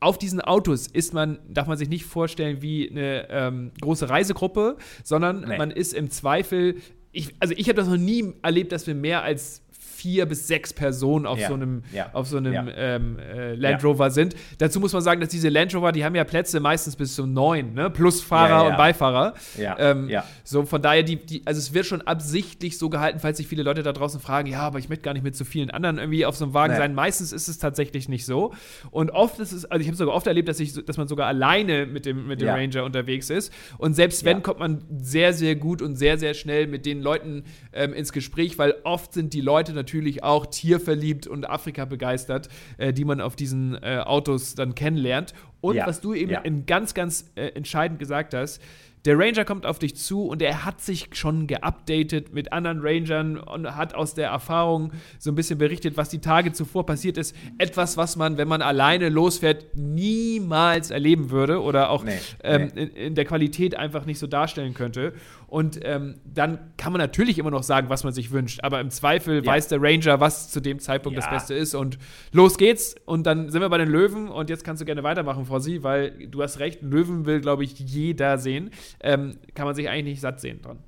auf 0.00 0.18
diesen 0.18 0.40
Autos 0.40 0.86
ist 0.86 1.12
man, 1.12 1.38
darf 1.48 1.66
man 1.66 1.76
sich 1.76 1.88
nicht 1.88 2.04
vorstellen 2.04 2.62
wie 2.62 2.90
eine 2.90 3.28
ähm, 3.30 3.72
große 3.80 4.08
Reisegruppe, 4.08 4.76
sondern 5.02 5.40
nee. 5.40 5.58
man 5.58 5.70
ist 5.70 5.92
im 5.92 6.10
Zweifel, 6.10 6.76
ich, 7.12 7.34
also 7.40 7.54
ich 7.56 7.68
habe 7.68 7.76
das 7.76 7.88
noch 7.88 7.96
nie 7.96 8.34
erlebt, 8.42 8.72
dass 8.72 8.86
wir 8.86 8.94
mehr 8.94 9.22
als 9.22 9.62
vier 9.98 10.26
bis 10.26 10.46
sechs 10.46 10.72
Personen 10.72 11.26
auf 11.26 11.38
ja. 11.38 11.48
so 11.48 11.54
einem, 11.54 11.82
ja. 11.92 12.10
auf 12.12 12.28
so 12.28 12.36
einem 12.36 12.52
ja. 12.52 12.66
ähm, 12.76 13.18
äh, 13.18 13.54
Land 13.54 13.84
Rover 13.84 14.10
sind. 14.10 14.34
Dazu 14.58 14.78
muss 14.78 14.92
man 14.92 15.02
sagen, 15.02 15.20
dass 15.20 15.30
diese 15.30 15.48
Land 15.48 15.74
Rover, 15.74 15.90
die 15.90 16.04
haben 16.04 16.14
ja 16.14 16.24
Plätze 16.24 16.60
meistens 16.60 16.94
bis 16.94 17.14
zu 17.14 17.26
neun, 17.26 17.74
ne? 17.74 17.90
plus 17.90 18.22
Fahrer 18.22 18.68
und 18.68 18.76
Beifahrer. 18.76 19.34
Ähm, 19.58 20.10
so 20.44 20.64
von 20.64 20.80
daher, 20.80 21.02
die, 21.02 21.16
die, 21.16 21.42
also 21.44 21.58
es 21.58 21.74
wird 21.74 21.86
schon 21.86 22.02
absichtlich 22.02 22.78
so 22.78 22.88
gehalten, 22.88 23.18
falls 23.18 23.38
sich 23.38 23.48
viele 23.48 23.62
Leute 23.62 23.82
da 23.82 23.92
draußen 23.92 24.20
fragen, 24.20 24.48
ja, 24.48 24.60
aber 24.60 24.78
ich 24.78 24.88
möchte 24.88 25.02
gar 25.02 25.14
nicht 25.14 25.24
mit 25.24 25.36
so 25.36 25.44
vielen 25.44 25.70
anderen 25.70 25.98
irgendwie 25.98 26.24
auf 26.24 26.36
so 26.36 26.44
einem 26.44 26.54
Wagen 26.54 26.74
nee. 26.74 26.78
sein. 26.78 26.94
Meistens 26.94 27.32
ist 27.32 27.48
es 27.48 27.58
tatsächlich 27.58 28.08
nicht 28.08 28.24
so. 28.24 28.54
Und 28.90 29.10
oft 29.10 29.40
ist 29.40 29.52
es, 29.52 29.64
also 29.64 29.80
ich 29.80 29.88
habe 29.88 29.96
sogar 29.96 30.14
oft 30.14 30.26
erlebt, 30.26 30.48
dass, 30.48 30.60
ich, 30.60 30.72
dass 30.84 30.96
man 30.96 31.08
sogar 31.08 31.26
alleine 31.26 31.86
mit 31.86 32.06
dem, 32.06 32.28
mit 32.28 32.40
dem 32.40 32.48
Ranger 32.48 32.84
unterwegs 32.84 33.30
ist. 33.30 33.52
Und 33.78 33.94
selbst 33.94 34.24
wenn, 34.24 34.42
kommt 34.42 34.60
man 34.60 34.84
sehr, 35.00 35.32
sehr 35.32 35.56
gut 35.56 35.82
und 35.82 35.96
sehr, 35.96 36.18
sehr 36.18 36.34
schnell 36.34 36.68
mit 36.68 36.86
den 36.86 37.02
Leuten 37.02 37.44
ähm, 37.72 37.92
ins 37.92 38.12
Gespräch, 38.12 38.58
weil 38.58 38.76
oft 38.84 39.12
sind 39.12 39.34
die 39.34 39.40
Leute 39.40 39.72
natürlich 39.72 39.87
natürlich 39.88 40.22
auch 40.22 40.46
tierverliebt 40.46 41.26
und 41.26 41.48
Afrika 41.48 41.86
begeistert, 41.86 42.48
äh, 42.76 42.92
die 42.92 43.04
man 43.04 43.20
auf 43.22 43.36
diesen 43.36 43.74
äh, 43.82 44.02
Autos 44.04 44.54
dann 44.54 44.74
kennenlernt. 44.74 45.32
Und 45.62 45.76
ja, 45.76 45.86
was 45.86 46.02
du 46.02 46.12
eben 46.12 46.30
ja. 46.30 46.40
in 46.40 46.66
ganz, 46.66 46.92
ganz 46.92 47.30
äh, 47.34 47.48
entscheidend 47.48 47.98
gesagt 47.98 48.34
hast, 48.34 48.60
der 49.04 49.18
Ranger 49.18 49.44
kommt 49.44 49.64
auf 49.64 49.78
dich 49.78 49.96
zu 49.96 50.26
und 50.26 50.42
er 50.42 50.64
hat 50.64 50.80
sich 50.80 51.08
schon 51.12 51.46
geupdatet 51.46 52.34
mit 52.34 52.52
anderen 52.52 52.80
Rangern 52.82 53.38
und 53.38 53.76
hat 53.76 53.94
aus 53.94 54.14
der 54.14 54.28
Erfahrung 54.28 54.92
so 55.18 55.30
ein 55.30 55.34
bisschen 55.34 55.58
berichtet, 55.58 55.96
was 55.96 56.08
die 56.08 56.18
Tage 56.18 56.52
zuvor 56.52 56.84
passiert 56.84 57.16
ist. 57.16 57.34
Etwas, 57.58 57.96
was 57.96 58.16
man, 58.16 58.36
wenn 58.38 58.48
man 58.48 58.60
alleine 58.60 59.08
losfährt, 59.08 59.74
niemals 59.74 60.90
erleben 60.90 61.30
würde 61.30 61.62
oder 61.62 61.90
auch 61.90 62.04
nee, 62.04 62.18
ähm, 62.42 62.70
nee. 62.74 62.82
In, 62.82 62.88
in, 62.90 63.14
der 63.14 63.24
Qualität 63.24 63.76
einfach 63.76 64.04
nicht 64.04 64.18
so 64.18 64.26
darstellen 64.26 64.74
könnte. 64.74 65.14
Und 65.48 65.80
ähm, 65.82 66.16
dann 66.24 66.58
kann 66.76 66.92
man 66.92 67.00
natürlich 67.00 67.38
immer 67.38 67.50
noch 67.50 67.62
sagen, 67.62 67.88
was 67.88 68.04
man 68.04 68.12
sich 68.12 68.30
wünscht. 68.30 68.60
Aber 68.62 68.80
im 68.80 68.90
Zweifel 68.90 69.42
ja. 69.42 69.46
weiß 69.46 69.68
der 69.68 69.82
Ranger, 69.82 70.20
was 70.20 70.50
zu 70.50 70.60
dem 70.60 70.78
Zeitpunkt 70.78 71.18
ja. 71.18 71.22
das 71.22 71.30
Beste 71.30 71.54
ist. 71.54 71.74
Und 71.74 71.98
los 72.32 72.58
geht's. 72.58 72.94
Und 73.06 73.26
dann 73.26 73.50
sind 73.50 73.62
wir 73.62 73.68
bei 73.70 73.78
den 73.78 73.88
Löwen. 73.88 74.28
Und 74.28 74.50
jetzt 74.50 74.62
kannst 74.62 74.82
du 74.82 74.84
gerne 74.84 75.02
weitermachen, 75.02 75.46
Frau 75.46 75.58
Sie, 75.58 75.82
weil 75.82 76.10
du 76.28 76.42
hast 76.42 76.58
recht, 76.58 76.82
Löwen 76.82 77.24
will, 77.24 77.40
glaube 77.40 77.64
ich, 77.64 77.78
jeder 77.78 78.36
sehen. 78.36 78.70
Ähm, 79.00 79.38
kann 79.54 79.64
man 79.64 79.74
sich 79.74 79.88
eigentlich 79.88 80.04
nicht 80.04 80.20
satt 80.20 80.38
sehen 80.38 80.60
dran. 80.60 80.78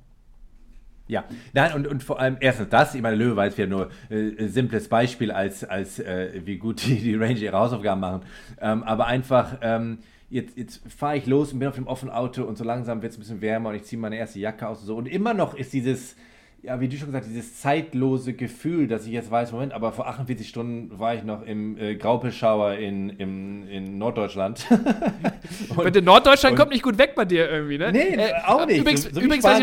Ja, 1.07 1.25
nein, 1.53 1.73
und, 1.73 1.87
und 1.87 2.03
vor 2.03 2.21
allem 2.21 2.37
erstens 2.39 2.69
das, 2.69 2.95
ich 2.95 3.01
meine, 3.01 3.17
Löwe 3.17 3.35
war 3.35 3.45
jetzt 3.45 3.57
wieder 3.57 3.67
nur 3.67 3.89
äh, 4.09 4.47
simples 4.47 4.87
Beispiel, 4.87 5.31
als, 5.31 5.65
als 5.65 5.99
äh, 5.99 6.39
wie 6.45 6.57
gut 6.57 6.85
die, 6.85 6.99
die 6.99 7.15
Ranger 7.15 7.37
ihre 7.37 7.57
Hausaufgaben 7.57 7.99
machen. 7.99 8.21
Ähm, 8.61 8.83
aber 8.83 9.07
einfach, 9.07 9.57
ähm, 9.61 9.97
jetzt, 10.31 10.57
jetzt 10.57 10.81
fahre 10.89 11.17
ich 11.17 11.25
los 11.25 11.53
und 11.53 11.59
bin 11.59 11.67
auf 11.67 11.75
dem 11.75 11.87
offenen 11.87 12.13
Auto 12.13 12.43
und 12.43 12.57
so 12.57 12.63
langsam 12.63 13.01
wird 13.01 13.11
es 13.11 13.17
ein 13.17 13.21
bisschen 13.21 13.41
wärmer 13.41 13.69
und 13.69 13.75
ich 13.75 13.83
ziehe 13.83 13.99
meine 13.99 14.17
erste 14.17 14.39
Jacke 14.39 14.67
aus 14.67 14.79
und 14.79 14.87
so. 14.87 14.95
Und 14.95 15.07
immer 15.07 15.33
noch 15.33 15.53
ist 15.53 15.73
dieses, 15.73 16.15
ja, 16.63 16.79
wie 16.79 16.87
du 16.87 16.95
schon 16.95 17.07
gesagt 17.07 17.25
hast, 17.25 17.31
dieses 17.31 17.59
zeitlose 17.59 18.33
Gefühl, 18.33 18.87
dass 18.87 19.05
ich 19.05 19.11
jetzt 19.11 19.29
weiß, 19.29 19.51
Moment, 19.51 19.73
aber 19.73 19.91
vor 19.91 20.07
48 20.07 20.47
Stunden 20.47 20.97
war 20.99 21.13
ich 21.15 21.23
noch 21.23 21.43
im 21.43 21.77
äh, 21.77 21.95
Graupelschauer 21.95 22.75
in, 22.75 23.09
im, 23.09 23.67
in 23.67 23.97
Norddeutschland. 23.97 24.65
und, 25.75 25.83
Bitte, 25.83 26.01
Norddeutschland 26.01 26.53
und, 26.53 26.59
kommt 26.59 26.71
nicht 26.71 26.83
gut 26.83 26.97
weg 26.97 27.13
bei 27.13 27.25
dir 27.25 27.49
irgendwie, 27.49 27.77
ne? 27.77 27.91
Nee, 27.91 28.15
äh, 28.15 28.31
auch 28.45 28.65
nicht. 28.65 28.79
Übrigens, 28.79 29.03
so, 29.03 29.19
übrigens 29.19 29.43
was 29.43 29.59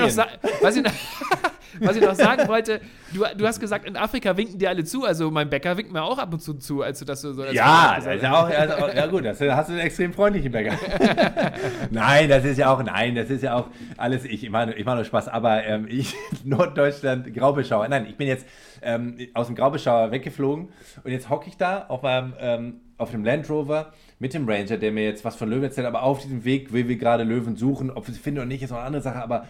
ich 0.76 0.82
noch, 0.82 0.92
noch 0.92 0.92
Was 1.80 1.96
ich 1.96 2.02
noch 2.02 2.14
sagen 2.14 2.48
wollte, 2.48 2.80
du, 3.12 3.24
du 3.36 3.46
hast 3.46 3.60
gesagt, 3.60 3.86
in 3.86 3.96
Afrika 3.96 4.36
winken 4.36 4.58
dir 4.58 4.70
alle 4.70 4.84
zu. 4.84 5.04
Also 5.04 5.30
mein 5.30 5.48
Bäcker 5.50 5.76
winkt 5.76 5.92
mir 5.92 6.02
auch 6.02 6.18
ab 6.18 6.32
und 6.32 6.40
zu 6.40 6.54
zu, 6.54 6.82
als 6.82 6.98
du 6.98 7.04
das 7.04 7.20
so. 7.20 7.44
Ja, 7.44 7.96
das 7.96 8.06
ist 8.16 8.22
ja 8.22 8.42
auch, 8.42 8.48
ja 8.50 9.06
gut, 9.06 9.24
das 9.24 9.40
hast 9.40 9.68
du 9.68 9.72
einen 9.72 9.80
extrem 9.80 10.12
freundlichen 10.12 10.52
Bäcker. 10.52 10.76
nein, 11.90 12.28
das 12.28 12.44
ist 12.44 12.58
ja 12.58 12.72
auch, 12.72 12.82
nein, 12.82 13.14
das 13.14 13.30
ist 13.30 13.42
ja 13.42 13.54
auch 13.54 13.68
alles, 13.96 14.24
ich 14.24 14.48
meine, 14.50 14.74
ich 14.74 14.84
mache 14.84 14.96
nur 14.96 15.04
Spaß, 15.04 15.28
aber 15.28 15.64
ähm, 15.64 15.86
ich, 15.88 16.14
Norddeutschland, 16.44 17.32
Graubeschauer, 17.34 17.88
nein, 17.88 18.06
ich 18.08 18.16
bin 18.16 18.28
jetzt 18.28 18.46
ähm, 18.82 19.16
aus 19.34 19.46
dem 19.46 19.56
Graubeschauer 19.56 20.10
weggeflogen 20.10 20.68
und 21.04 21.10
jetzt 21.10 21.30
hocke 21.30 21.48
ich 21.48 21.56
da 21.56 21.86
auf 21.88 22.02
meinem, 22.02 22.34
ähm, 22.40 22.80
auf 22.96 23.10
dem 23.12 23.24
Land 23.24 23.48
Rover 23.48 23.92
mit 24.18 24.34
dem 24.34 24.48
Ranger, 24.48 24.76
der 24.76 24.92
mir 24.92 25.04
jetzt 25.04 25.24
was 25.24 25.36
von 25.36 25.48
Löwen 25.48 25.64
erzählt, 25.64 25.86
aber 25.86 26.02
auf 26.02 26.20
diesem 26.20 26.44
Weg 26.44 26.72
will 26.72 26.88
wir 26.88 26.96
gerade 26.96 27.22
Löwen 27.22 27.56
suchen. 27.56 27.90
Ob 27.90 28.06
wir 28.06 28.14
sie 28.14 28.20
finden 28.20 28.40
oder 28.40 28.46
nicht, 28.46 28.62
ist 28.62 28.70
noch 28.70 28.78
eine 28.78 28.86
andere 28.86 29.02
Sache, 29.02 29.22
aber 29.22 29.46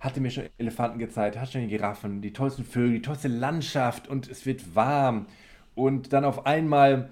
hatte 0.00 0.20
mir 0.20 0.30
schon 0.30 0.44
Elefanten 0.58 0.98
gezeigt, 0.98 1.38
hat 1.38 1.50
schon 1.50 1.62
die 1.62 1.68
Giraffen, 1.68 2.20
die 2.20 2.32
tollsten 2.32 2.64
Vögel, 2.64 2.94
die 2.94 3.02
tollste 3.02 3.28
Landschaft 3.28 4.08
und 4.08 4.28
es 4.28 4.46
wird 4.46 4.74
warm. 4.74 5.26
Und 5.74 6.12
dann 6.12 6.24
auf 6.24 6.46
einmal 6.46 7.10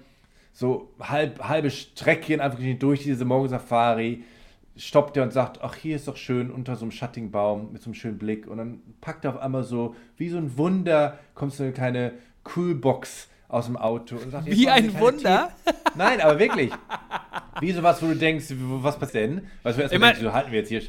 so 0.53 0.93
halb, 0.99 1.43
halbe 1.43 1.69
Streckchen 1.69 2.39
einfach 2.39 2.59
durch 2.79 3.03
diese 3.03 3.25
Morgensafari 3.25 4.23
stoppt 4.77 5.17
er 5.17 5.23
und 5.23 5.31
sagt, 5.31 5.61
ach, 5.61 5.75
hier 5.75 5.95
ist 5.95 6.07
doch 6.07 6.17
schön 6.17 6.51
unter 6.51 6.75
so 6.75 6.83
einem 6.83 6.91
schattigen 6.91 7.31
Baum 7.31 7.71
mit 7.71 7.81
so 7.81 7.87
einem 7.87 7.93
schönen 7.93 8.17
Blick. 8.17 8.47
Und 8.47 8.57
dann 8.57 8.81
packt 9.01 9.25
er 9.25 9.35
auf 9.35 9.41
einmal 9.41 9.63
so, 9.63 9.95
wie 10.17 10.29
so 10.29 10.37
ein 10.37 10.57
Wunder, 10.57 11.17
kommt 11.33 11.53
so 11.53 11.63
eine 11.63 11.71
kleine 11.71 12.13
Coolbox 12.43 13.29
aus 13.47 13.65
dem 13.67 13.77
Auto 13.77 14.15
und 14.15 14.31
sagt, 14.31 14.45
wie 14.47 14.69
ein 14.69 14.97
Wunder? 14.99 15.51
Tee. 15.65 15.71
Nein, 15.95 16.19
aber 16.19 16.39
wirklich. 16.39 16.71
Wie 17.59 17.71
sowas, 17.71 18.01
wo 18.01 18.07
du 18.07 18.15
denkst, 18.15 18.47
was 18.49 18.99
passiert 18.99 19.23
denn? 19.23 19.47
Weißt 19.63 19.77
du, 19.77 19.81
erstmal 19.83 20.15
so 20.15 20.33
halten 20.33 20.51
wir 20.51 20.59
jetzt 20.59 20.69
hier 20.69 20.81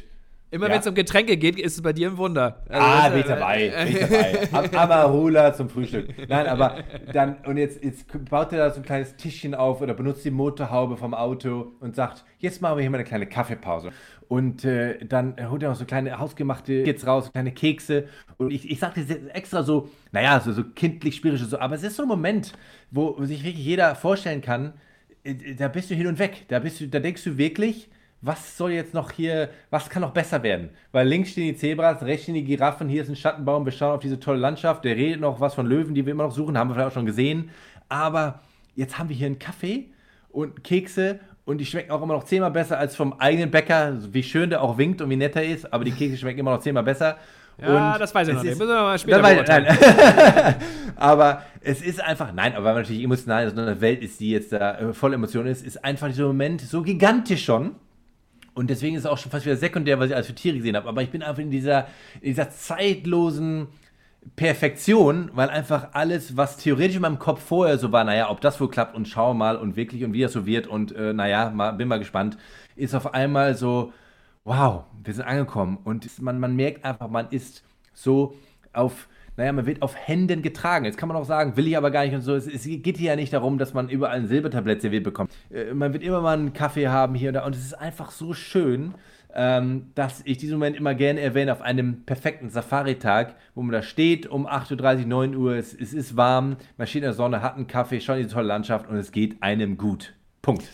Immer 0.49 0.67
ja. 0.67 0.73
wenn 0.73 0.79
es 0.79 0.87
um 0.87 0.95
Getränke 0.95 1.35
geht, 1.35 1.59
ist 1.59 1.75
es 1.75 1.81
bei 1.81 1.91
dir 1.91 2.09
ein 2.09 2.17
Wunder. 2.17 2.63
Also 2.69 2.87
ah, 2.87 3.09
bin 3.09 3.19
ich 3.19 3.25
dabei, 3.25 3.69
bin 3.85 3.97
ich 3.97 4.71
dabei. 4.71 4.77
Amarula 4.77 5.53
zum 5.53 5.69
Frühstück. 5.69 6.07
Nein, 6.29 6.47
aber 6.47 6.83
dann, 7.11 7.37
und 7.45 7.57
jetzt, 7.57 7.83
jetzt 7.83 8.05
baut 8.29 8.53
er 8.53 8.59
da 8.59 8.69
so 8.71 8.79
ein 8.79 8.85
kleines 8.85 9.17
Tischchen 9.17 9.53
auf 9.53 9.81
oder 9.81 9.93
benutzt 9.93 10.23
die 10.23 10.31
Motorhaube 10.31 10.95
vom 10.95 11.13
Auto 11.13 11.73
und 11.81 11.95
sagt, 11.95 12.23
jetzt 12.39 12.61
machen 12.61 12.77
wir 12.77 12.81
hier 12.81 12.89
mal 12.89 12.97
eine 12.97 13.03
kleine 13.03 13.27
Kaffeepause. 13.27 13.91
Und 14.29 14.63
äh, 14.63 15.05
dann 15.05 15.35
holt 15.49 15.63
er 15.63 15.69
noch 15.69 15.75
so 15.75 15.85
kleine 15.85 16.17
hausgemachte 16.17 16.83
Kids 16.83 17.05
raus, 17.05 17.31
kleine 17.31 17.51
Kekse. 17.51 18.07
Und 18.37 18.51
ich, 18.51 18.69
ich 18.69 18.79
sagte 18.79 19.05
extra 19.33 19.63
so, 19.63 19.89
naja, 20.13 20.39
so, 20.39 20.53
so 20.53 20.63
kindlich, 20.63 21.15
spirisch, 21.15 21.41
so, 21.41 21.59
aber 21.59 21.75
es 21.75 21.83
ist 21.83 21.97
so 21.97 22.03
ein 22.03 22.07
Moment, 22.07 22.53
wo 22.91 23.21
sich 23.25 23.43
wirklich 23.43 23.65
jeder 23.65 23.95
vorstellen 23.95 24.41
kann, 24.41 24.73
äh, 25.23 25.55
da 25.55 25.67
bist 25.67 25.89
du 25.91 25.95
hin 25.95 26.07
und 26.07 26.19
weg. 26.19 26.45
Da, 26.47 26.59
bist 26.59 26.79
du, 26.79 26.87
da 26.87 26.99
denkst 26.99 27.23
du 27.25 27.37
wirklich, 27.37 27.89
was 28.21 28.57
soll 28.57 28.71
jetzt 28.71 28.93
noch 28.93 29.11
hier, 29.11 29.49
was 29.69 29.89
kann 29.89 30.01
noch 30.01 30.11
besser 30.11 30.41
werden? 30.41 30.69
Weil 30.91 31.07
links 31.07 31.31
stehen 31.31 31.53
die 31.53 31.55
Zebras, 31.55 32.01
rechts 32.01 32.23
stehen 32.23 32.35
die 32.35 32.43
Giraffen, 32.43 32.89
hier 32.89 33.03
ist 33.03 33.09
ein 33.09 33.15
Schattenbaum, 33.15 33.65
wir 33.65 33.71
schauen 33.71 33.93
auf 33.93 34.01
diese 34.01 34.19
tolle 34.19 34.39
Landschaft, 34.39 34.83
der 34.85 34.95
redet 34.95 35.21
noch 35.21 35.39
was 35.39 35.53
von 35.53 35.67
Löwen, 35.67 35.93
die 35.93 36.05
wir 36.05 36.11
immer 36.11 36.23
noch 36.23 36.31
suchen, 36.31 36.57
haben 36.57 36.69
wir 36.69 36.73
vielleicht 36.73 36.89
auch 36.89 36.93
schon 36.93 37.05
gesehen. 37.05 37.51
Aber 37.89 38.39
jetzt 38.75 38.97
haben 38.97 39.09
wir 39.09 39.15
hier 39.15 39.27
einen 39.27 39.39
Kaffee 39.39 39.85
und 40.29 40.63
Kekse 40.63 41.19
und 41.45 41.59
die 41.59 41.65
schmecken 41.65 41.91
auch 41.91 42.01
immer 42.01 42.15
noch 42.15 42.23
zehnmal 42.23 42.51
besser 42.51 42.79
als 42.79 42.95
vom 42.95 43.13
eigenen 43.13 43.51
Bäcker, 43.51 43.97
wie 44.11 44.23
schön 44.23 44.49
der 44.49 44.61
auch 44.61 44.77
winkt 44.77 45.01
und 45.01 45.09
wie 45.09 45.15
nett 45.15 45.35
er 45.35 45.45
ist, 45.45 45.71
aber 45.71 45.83
die 45.83 45.91
Kekse 45.91 46.17
schmecken 46.17 46.39
immer 46.39 46.51
noch 46.51 46.61
zehnmal 46.61 46.83
besser. 46.83 47.17
Ja, 47.59 47.93
und 47.93 48.01
das 48.01 48.13
weiß 48.13 48.27
ich 48.27 48.33
noch 48.35 48.43
nicht. 48.43 48.57
Müssen 48.57 48.69
wir 48.69 48.81
mal 48.81 48.99
später 48.99 49.23
weiß, 49.23 49.47
nein. 49.47 49.65
aber 50.95 51.41
es 51.61 51.81
ist 51.81 52.03
einfach, 52.03 52.31
nein, 52.31 52.53
aber 52.53 52.65
weil 52.65 52.73
man 52.73 52.83
natürlich 52.83 53.03
emotional 53.03 53.47
in 53.47 53.55
so 53.55 53.61
einer 53.61 53.81
Welt 53.81 54.01
ist, 54.03 54.19
die 54.19 54.31
jetzt 54.31 54.51
da 54.51 54.93
voll 54.93 55.13
Emotionen 55.13 55.47
ist, 55.47 55.65
ist 55.65 55.83
einfach 55.83 56.07
dieser 56.07 56.27
Moment 56.27 56.61
so 56.61 56.83
gigantisch 56.83 57.45
schon 57.45 57.75
und 58.57 58.71
deswegen 58.71 58.95
ist 58.95 59.01
es 59.03 59.05
auch 59.05 59.19
schon 59.19 59.31
fast 59.31 59.45
wieder 59.45 59.55
sekundär, 59.55 59.99
was 59.99 60.07
ich 60.07 60.15
alles 60.15 60.25
für 60.25 60.33
Tiere 60.33 60.57
gesehen 60.57 60.75
habe. 60.75 60.89
Aber 60.89 61.03
ich 61.03 61.11
bin 61.11 61.21
einfach 61.21 61.43
in 61.43 61.51
dieser, 61.51 61.87
in 62.21 62.29
dieser 62.29 62.49
zeitlosen 62.49 63.67
Perfektion, 64.35 65.29
weil 65.35 65.49
einfach 65.49 65.89
alles, 65.93 66.37
was 66.37 66.57
theoretisch 66.57 66.95
in 66.95 67.03
meinem 67.03 67.19
Kopf 67.19 67.39
vorher 67.39 67.77
so 67.77 67.91
war, 67.91 68.03
naja, 68.03 68.31
ob 68.31 68.41
das 68.41 68.59
wohl 68.59 68.67
klappt 68.67 68.95
und 68.95 69.07
schau 69.07 69.35
mal 69.35 69.57
und 69.57 69.75
wirklich 69.75 70.03
und 70.03 70.13
wie 70.13 70.21
das 70.21 70.33
so 70.33 70.47
wird 70.47 70.65
und 70.65 70.91
äh, 70.95 71.13
naja, 71.13 71.51
mal, 71.51 71.73
bin 71.73 71.87
mal 71.87 71.99
gespannt, 71.99 72.35
ist 72.75 72.95
auf 72.95 73.13
einmal 73.13 73.53
so, 73.53 73.93
wow, 74.43 74.85
wir 75.03 75.13
sind 75.13 75.25
angekommen. 75.25 75.77
Und 75.83 76.19
man, 76.19 76.39
man 76.39 76.55
merkt 76.55 76.83
einfach, 76.83 77.09
man 77.09 77.29
ist 77.29 77.63
so 77.93 78.33
auf 78.73 79.07
naja, 79.37 79.53
man 79.53 79.65
wird 79.67 79.83
auf 79.83 79.95
Händen 79.95 80.41
getragen. 80.41 80.85
Jetzt 80.85 80.97
kann 80.97 81.07
man 81.07 81.15
auch 81.15 81.25
sagen, 81.25 81.55
will 81.55 81.67
ich 81.67 81.77
aber 81.77 81.91
gar 81.91 82.03
nicht 82.03 82.15
und 82.15 82.21
so. 82.21 82.35
Es, 82.35 82.47
es 82.47 82.63
geht 82.63 82.97
hier 82.97 83.11
ja 83.11 83.15
nicht 83.15 83.31
darum, 83.31 83.59
dass 83.59 83.73
man 83.73 83.87
überall 83.87 84.17
ein 84.17 84.27
Silbertablett 84.27 84.81
serviert 84.81 85.03
bekommt. 85.03 85.31
Äh, 85.51 85.73
man 85.73 85.93
wird 85.93 86.03
immer 86.03 86.21
mal 86.21 86.37
einen 86.37 86.53
Kaffee 86.53 86.87
haben 86.87 87.13
hier 87.13 87.29
und 87.29 87.35
da. 87.35 87.45
Und 87.45 87.55
es 87.55 87.63
ist 87.63 87.75
einfach 87.75 88.09
so 88.09 88.33
schön, 88.33 88.95
ähm, 89.35 89.91
dass 89.93 90.21
ich 90.25 90.39
diesen 90.39 90.55
Moment 90.55 90.75
immer 90.75 90.95
gerne 90.95 91.21
erwähne 91.21 91.51
auf 91.51 91.61
einem 91.61 92.03
perfekten 92.05 92.49
Safari-Tag, 92.49 93.35
wo 93.53 93.61
man 93.61 93.71
da 93.71 93.83
steht 93.83 94.25
um 94.25 94.47
8.30 94.47 95.01
Uhr, 95.01 95.05
9 95.05 95.35
Uhr, 95.35 95.55
es, 95.55 95.71
es 95.73 95.93
ist 95.93 96.17
warm, 96.17 96.57
man 96.77 96.87
steht 96.87 97.03
in 97.03 97.07
der 97.07 97.13
Sonne, 97.13 97.43
hat 97.43 97.55
einen 97.55 97.67
Kaffee, 97.67 98.01
schaut 98.01 98.17
in 98.17 98.23
diese 98.23 98.33
tolle 98.33 98.47
Landschaft 98.47 98.89
und 98.89 98.95
es 98.97 99.11
geht 99.11 99.43
einem 99.43 99.77
gut. 99.77 100.15
Punkt. 100.41 100.67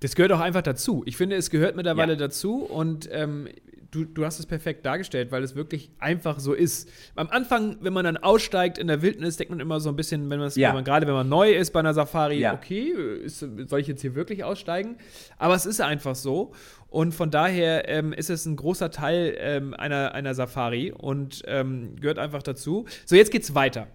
Das 0.00 0.14
gehört 0.14 0.32
auch 0.32 0.40
einfach 0.40 0.62
dazu. 0.62 1.02
Ich 1.06 1.16
finde, 1.16 1.34
es 1.34 1.50
gehört 1.50 1.74
mittlerweile 1.74 2.12
ja. 2.12 2.18
dazu 2.18 2.58
und 2.58 3.08
ähm, 3.10 3.48
du, 3.94 4.04
du 4.04 4.24
hast 4.24 4.38
es 4.38 4.46
perfekt 4.46 4.84
dargestellt, 4.84 5.30
weil 5.30 5.42
es 5.42 5.54
wirklich 5.54 5.90
einfach 5.98 6.40
so 6.40 6.52
ist. 6.52 6.90
Am 7.14 7.28
Anfang, 7.28 7.76
wenn 7.80 7.92
man 7.92 8.04
dann 8.04 8.16
aussteigt 8.16 8.78
in 8.78 8.88
der 8.88 9.02
Wildnis, 9.02 9.36
denkt 9.36 9.50
man 9.50 9.60
immer 9.60 9.80
so 9.80 9.88
ein 9.88 9.96
bisschen, 9.96 10.28
wenn, 10.30 10.40
ja. 10.40 10.68
wenn 10.68 10.74
man 10.74 10.84
gerade 10.84 11.06
wenn 11.06 11.14
man 11.14 11.28
neu 11.28 11.52
ist 11.52 11.72
bei 11.72 11.80
einer 11.80 11.94
Safari, 11.94 12.40
ja. 12.40 12.54
okay, 12.54 12.92
ist, 13.24 13.38
soll 13.38 13.80
ich 13.80 13.86
jetzt 13.86 14.02
hier 14.02 14.14
wirklich 14.14 14.42
aussteigen? 14.42 14.96
Aber 15.38 15.54
es 15.54 15.66
ist 15.66 15.80
einfach 15.80 16.16
so. 16.16 16.52
Und 16.88 17.14
von 17.14 17.30
daher 17.30 17.88
ähm, 17.88 18.12
ist 18.12 18.30
es 18.30 18.46
ein 18.46 18.56
großer 18.56 18.90
Teil 18.90 19.36
ähm, 19.38 19.74
einer, 19.74 20.14
einer 20.14 20.34
Safari 20.34 20.92
und 20.92 21.42
ähm, 21.46 21.96
gehört 22.00 22.18
einfach 22.18 22.42
dazu. 22.42 22.86
So, 23.04 23.16
jetzt 23.16 23.30
geht's 23.30 23.54
weiter. 23.54 23.88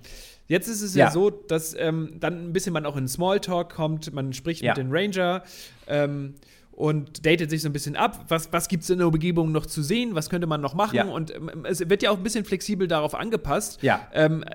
Jetzt 0.47 0.67
ist 0.67 0.81
es 0.81 0.95
ja, 0.95 1.05
ja 1.05 1.11
so, 1.11 1.29
dass 1.29 1.75
ähm, 1.77 2.15
dann 2.19 2.47
ein 2.47 2.53
bisschen 2.53 2.73
man 2.73 2.85
auch 2.85 2.97
in 2.97 3.07
Smalltalk 3.07 3.69
kommt, 3.71 4.11
man 4.13 4.33
spricht 4.33 4.63
mit 4.63 4.77
den 4.77 4.87
Ranger. 4.91 5.43
Und 6.79 7.25
datet 7.25 7.49
sich 7.49 7.61
so 7.61 7.67
ein 7.67 7.73
bisschen 7.73 7.97
ab. 7.97 8.23
Was, 8.29 8.53
was 8.53 8.69
gibt 8.69 8.83
es 8.83 8.89
in 8.89 8.99
der 8.99 9.07
Umgebung 9.07 9.51
noch 9.51 9.65
zu 9.65 9.83
sehen? 9.83 10.15
Was 10.15 10.29
könnte 10.29 10.47
man 10.47 10.61
noch 10.61 10.75
machen? 10.75 10.95
Ja. 10.95 11.03
Und 11.03 11.35
ähm, 11.35 11.65
es 11.65 11.81
wird 11.89 12.01
ja 12.01 12.09
auch 12.09 12.15
ein 12.15 12.23
bisschen 12.23 12.45
flexibel 12.45 12.87
darauf 12.87 13.15
angepasst. 13.15 13.83
Ja. 13.83 14.07
Ähm, 14.13 14.45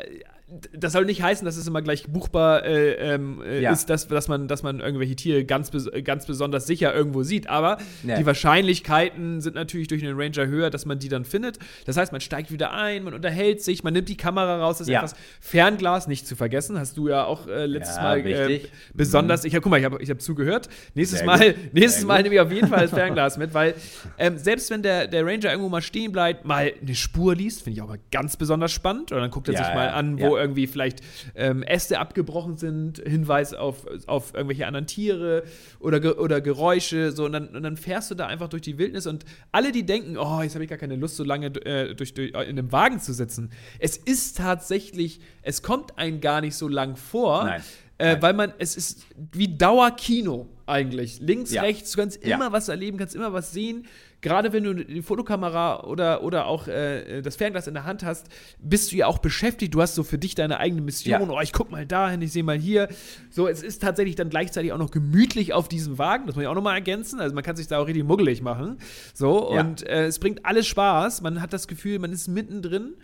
das 0.73 0.93
soll 0.93 1.05
nicht 1.05 1.23
heißen, 1.23 1.45
dass 1.45 1.57
es 1.57 1.67
immer 1.67 1.83
gleich 1.83 2.07
buchbar 2.07 2.65
äh, 2.65 3.15
ähm, 3.15 3.43
äh, 3.43 3.61
ja. 3.61 3.73
ist, 3.73 3.91
dass, 3.91 4.09
dass, 4.09 4.29
man, 4.29 4.49
dass 4.49 4.63
man 4.63 4.81
irgendwelche 4.81 5.17
Tiere 5.17 5.45
ganz, 5.45 5.71
ganz 6.05 6.27
besonders 6.27 6.67
sicher 6.67 6.95
irgendwo 6.95 7.23
sieht. 7.23 7.49
Aber 7.49 7.79
ja. 8.03 8.17
die 8.17 8.27
Wahrscheinlichkeiten 8.27 9.41
sind 9.41 9.55
natürlich 9.55 9.89
durch 9.89 10.05
einen 10.05 10.21
Ranger 10.21 10.47
höher, 10.47 10.71
dass 10.71 10.87
man 10.87 10.99
die 10.99 11.09
dann 11.09 11.25
findet. 11.25 11.59
Das 11.87 11.97
heißt, 11.97 12.13
man 12.13 12.21
steigt 12.21 12.53
wieder 12.53 12.73
ein, 12.73 13.05
man 13.05 13.15
unterhält 13.15 13.63
sich, 13.63 13.85
man 13.85 13.93
nimmt 13.93 14.09
die 14.09 14.17
Kamera 14.17 14.59
raus, 14.59 14.79
das 14.79 14.89
ist 14.89 14.93
ja. 14.93 15.01
etwas 15.01 15.15
Fernglas 15.41 16.07
nicht 16.07 16.27
zu 16.27 16.37
vergessen. 16.37 16.79
Hast 16.79 16.97
du 16.97 17.09
ja 17.09 17.25
auch 17.25 17.47
äh, 17.47 17.67
letztes 17.67 17.97
Mal 17.97 18.27
äh, 18.27 18.61
besonders. 18.93 19.43
Mhm. 19.43 19.49
Ich 19.49 19.55
habe, 19.55 19.63
guck 19.63 19.71
mal, 19.71 19.79
ich 19.79 19.85
habe 19.85 20.03
ich 20.03 20.11
hab 20.11 20.21
zugehört. 20.21 20.69
Nächstes 20.95 21.21
Sehr 21.21 21.27
Mal, 21.27 21.55
nächstes 21.73 22.05
Mal 22.05 22.23
nehme 22.23 22.35
ich 22.35 22.41
auf 22.41 22.53
jeden 22.53 22.69
Fall 22.69 22.83
das 22.83 22.91
Fernglas 22.95 23.39
mit, 23.39 23.55
weil 23.55 23.75
ähm, 24.19 24.39
selbst 24.39 24.71
wenn 24.71 24.83
der, 24.83 25.07
der 25.07 25.25
Ranger 25.25 25.51
irgendwo 25.51 25.69
mal 25.69 25.83
stehen 25.83 26.13
bleibt, 26.13 26.45
mal 26.45 26.73
eine 26.81 26.95
Spur 26.95 27.35
liest, 27.35 27.63
finde 27.63 27.79
ich 27.79 27.83
auch 27.83 27.89
mal 27.89 27.99
ganz 28.11 28.37
besonders 28.37 28.73
spannend. 28.73 29.13
Oder 29.13 29.23
dann 29.23 29.31
guckt 29.31 29.49
er 29.49 29.57
sich 29.57 29.75
mal 29.75 29.89
an, 29.89 30.21
wo 30.21 30.37
irgendwie 30.45 30.67
vielleicht 30.67 31.01
ähm, 31.35 31.63
Äste 31.63 31.99
abgebrochen 31.99 32.57
sind, 32.57 32.99
Hinweis 32.99 33.55
auf, 33.55 33.87
auf 34.07 34.35
irgendwelche 34.35 34.67
anderen 34.67 34.87
Tiere 34.87 35.45
oder, 35.81 36.19
oder 36.21 36.41
Geräusche, 36.41 37.13
so 37.13 37.25
und 37.25 37.33
dann, 37.33 37.49
und 37.49 37.63
dann 37.63 37.77
fährst 37.77 38.11
du 38.11 38.15
da 38.15 38.27
einfach 38.27 38.49
durch 38.49 38.63
die 38.63 38.79
Wildnis 38.79 39.07
und 39.07 39.25
alle, 39.53 39.73
die 39.73 39.85
denken, 39.85 40.17
oh, 40.19 40.43
jetzt 40.43 40.55
habe 40.55 40.65
ich 40.65 40.71
gar 40.71 40.79
keine 40.79 40.97
Lust, 40.97 41.17
so 41.17 41.25
lange 41.25 41.47
äh, 41.47 41.95
durch, 41.95 42.15
durch, 42.15 42.31
in 42.31 42.37
einem 42.37 42.71
Wagen 42.73 43.01
zu 43.01 43.13
sitzen. 43.13 43.51
Es 43.79 43.97
ist 43.97 44.37
tatsächlich, 44.37 45.21
es 45.43 45.63
kommt 45.63 45.99
einem 45.99 46.21
gar 46.21 46.41
nicht 46.41 46.57
so 46.57 46.69
lang 46.69 46.97
vor. 46.97 47.45
Nein. 47.45 47.63
Äh, 47.97 48.17
weil 48.21 48.33
man, 48.33 48.53
es 48.59 48.77
ist 48.77 49.07
wie 49.33 49.57
Dauerkino 49.57 50.49
eigentlich. 50.67 51.21
Links, 51.21 51.53
ja. 51.53 51.63
rechts, 51.63 51.93
du 51.93 52.01
kannst 52.01 52.17
immer 52.25 52.47
ja. 52.47 52.53
was 52.53 52.69
erleben, 52.69 52.99
kannst 52.99 53.15
immer 53.15 53.33
was 53.33 53.53
sehen 53.53 53.87
gerade 54.25 54.55
wenn 54.55 54.65
du 54.65 54.75
die 54.75 55.03
Fotokamera 55.03 55.85
oder, 55.85 56.23
oder 56.23 56.47
auch 56.47 56.67
äh, 56.67 57.21
das 57.21 57.37
Fernglas 57.37 57.67
in 57.67 57.75
der 57.75 57.85
Hand 57.85 58.03
hast, 58.03 58.27
bist 58.59 58.91
du 58.91 58.97
ja 58.97 59.07
auch 59.07 59.19
beschäftigt. 59.19 59.75
Du 59.75 59.83
hast 59.83 59.95
so 59.95 60.03
für 60.03 60.19
dich 60.19 60.35
deine 60.35 60.59
eigene 60.59 60.81
Mission. 60.81 61.21
Ja. 61.21 61.29
Oh, 61.29 61.41
ich 61.43 61.53
guck 61.53 61.71
mal 61.71 61.87
dahin, 61.87 62.23
ich 62.23 62.33
sehe 62.33 62.43
mal 62.43 62.57
hier. 62.57 62.89
So, 63.31 63.47
es 63.49 63.63
ist 63.63 63.83
tatsächlich 63.83 64.17
dann 64.17 64.31
gleichzeitig 64.31 64.73
auch 64.73 64.79
noch 64.79 64.91
gemütlich 64.91 65.53
auf 65.53 65.69
diesem 65.69 65.99
Wagen. 65.99 66.27
Das 66.27 66.35
muss 66.35 66.43
ich 66.43 66.49
auch 66.49 66.55
nochmal 66.55 66.75
ergänzen. 66.75 67.21
Also 67.21 67.35
man 67.35 67.45
kann 67.45 67.55
sich 67.55 67.69
da 67.69 67.79
auch 67.79 67.87
richtig 67.87 68.05
muggelig 68.05 68.41
machen. 68.41 68.79
So, 69.13 69.53
ja. 69.55 69.61
und 69.61 69.87
äh, 69.87 70.07
es 70.07 70.19
bringt 70.19 70.47
alles 70.47 70.67
Spaß. 70.67 71.21
Man 71.21 71.43
hat 71.43 71.53
das 71.53 71.69
Gefühl, 71.69 71.99
man 71.99 72.11
ist 72.11 72.27
mittendrin 72.27 72.95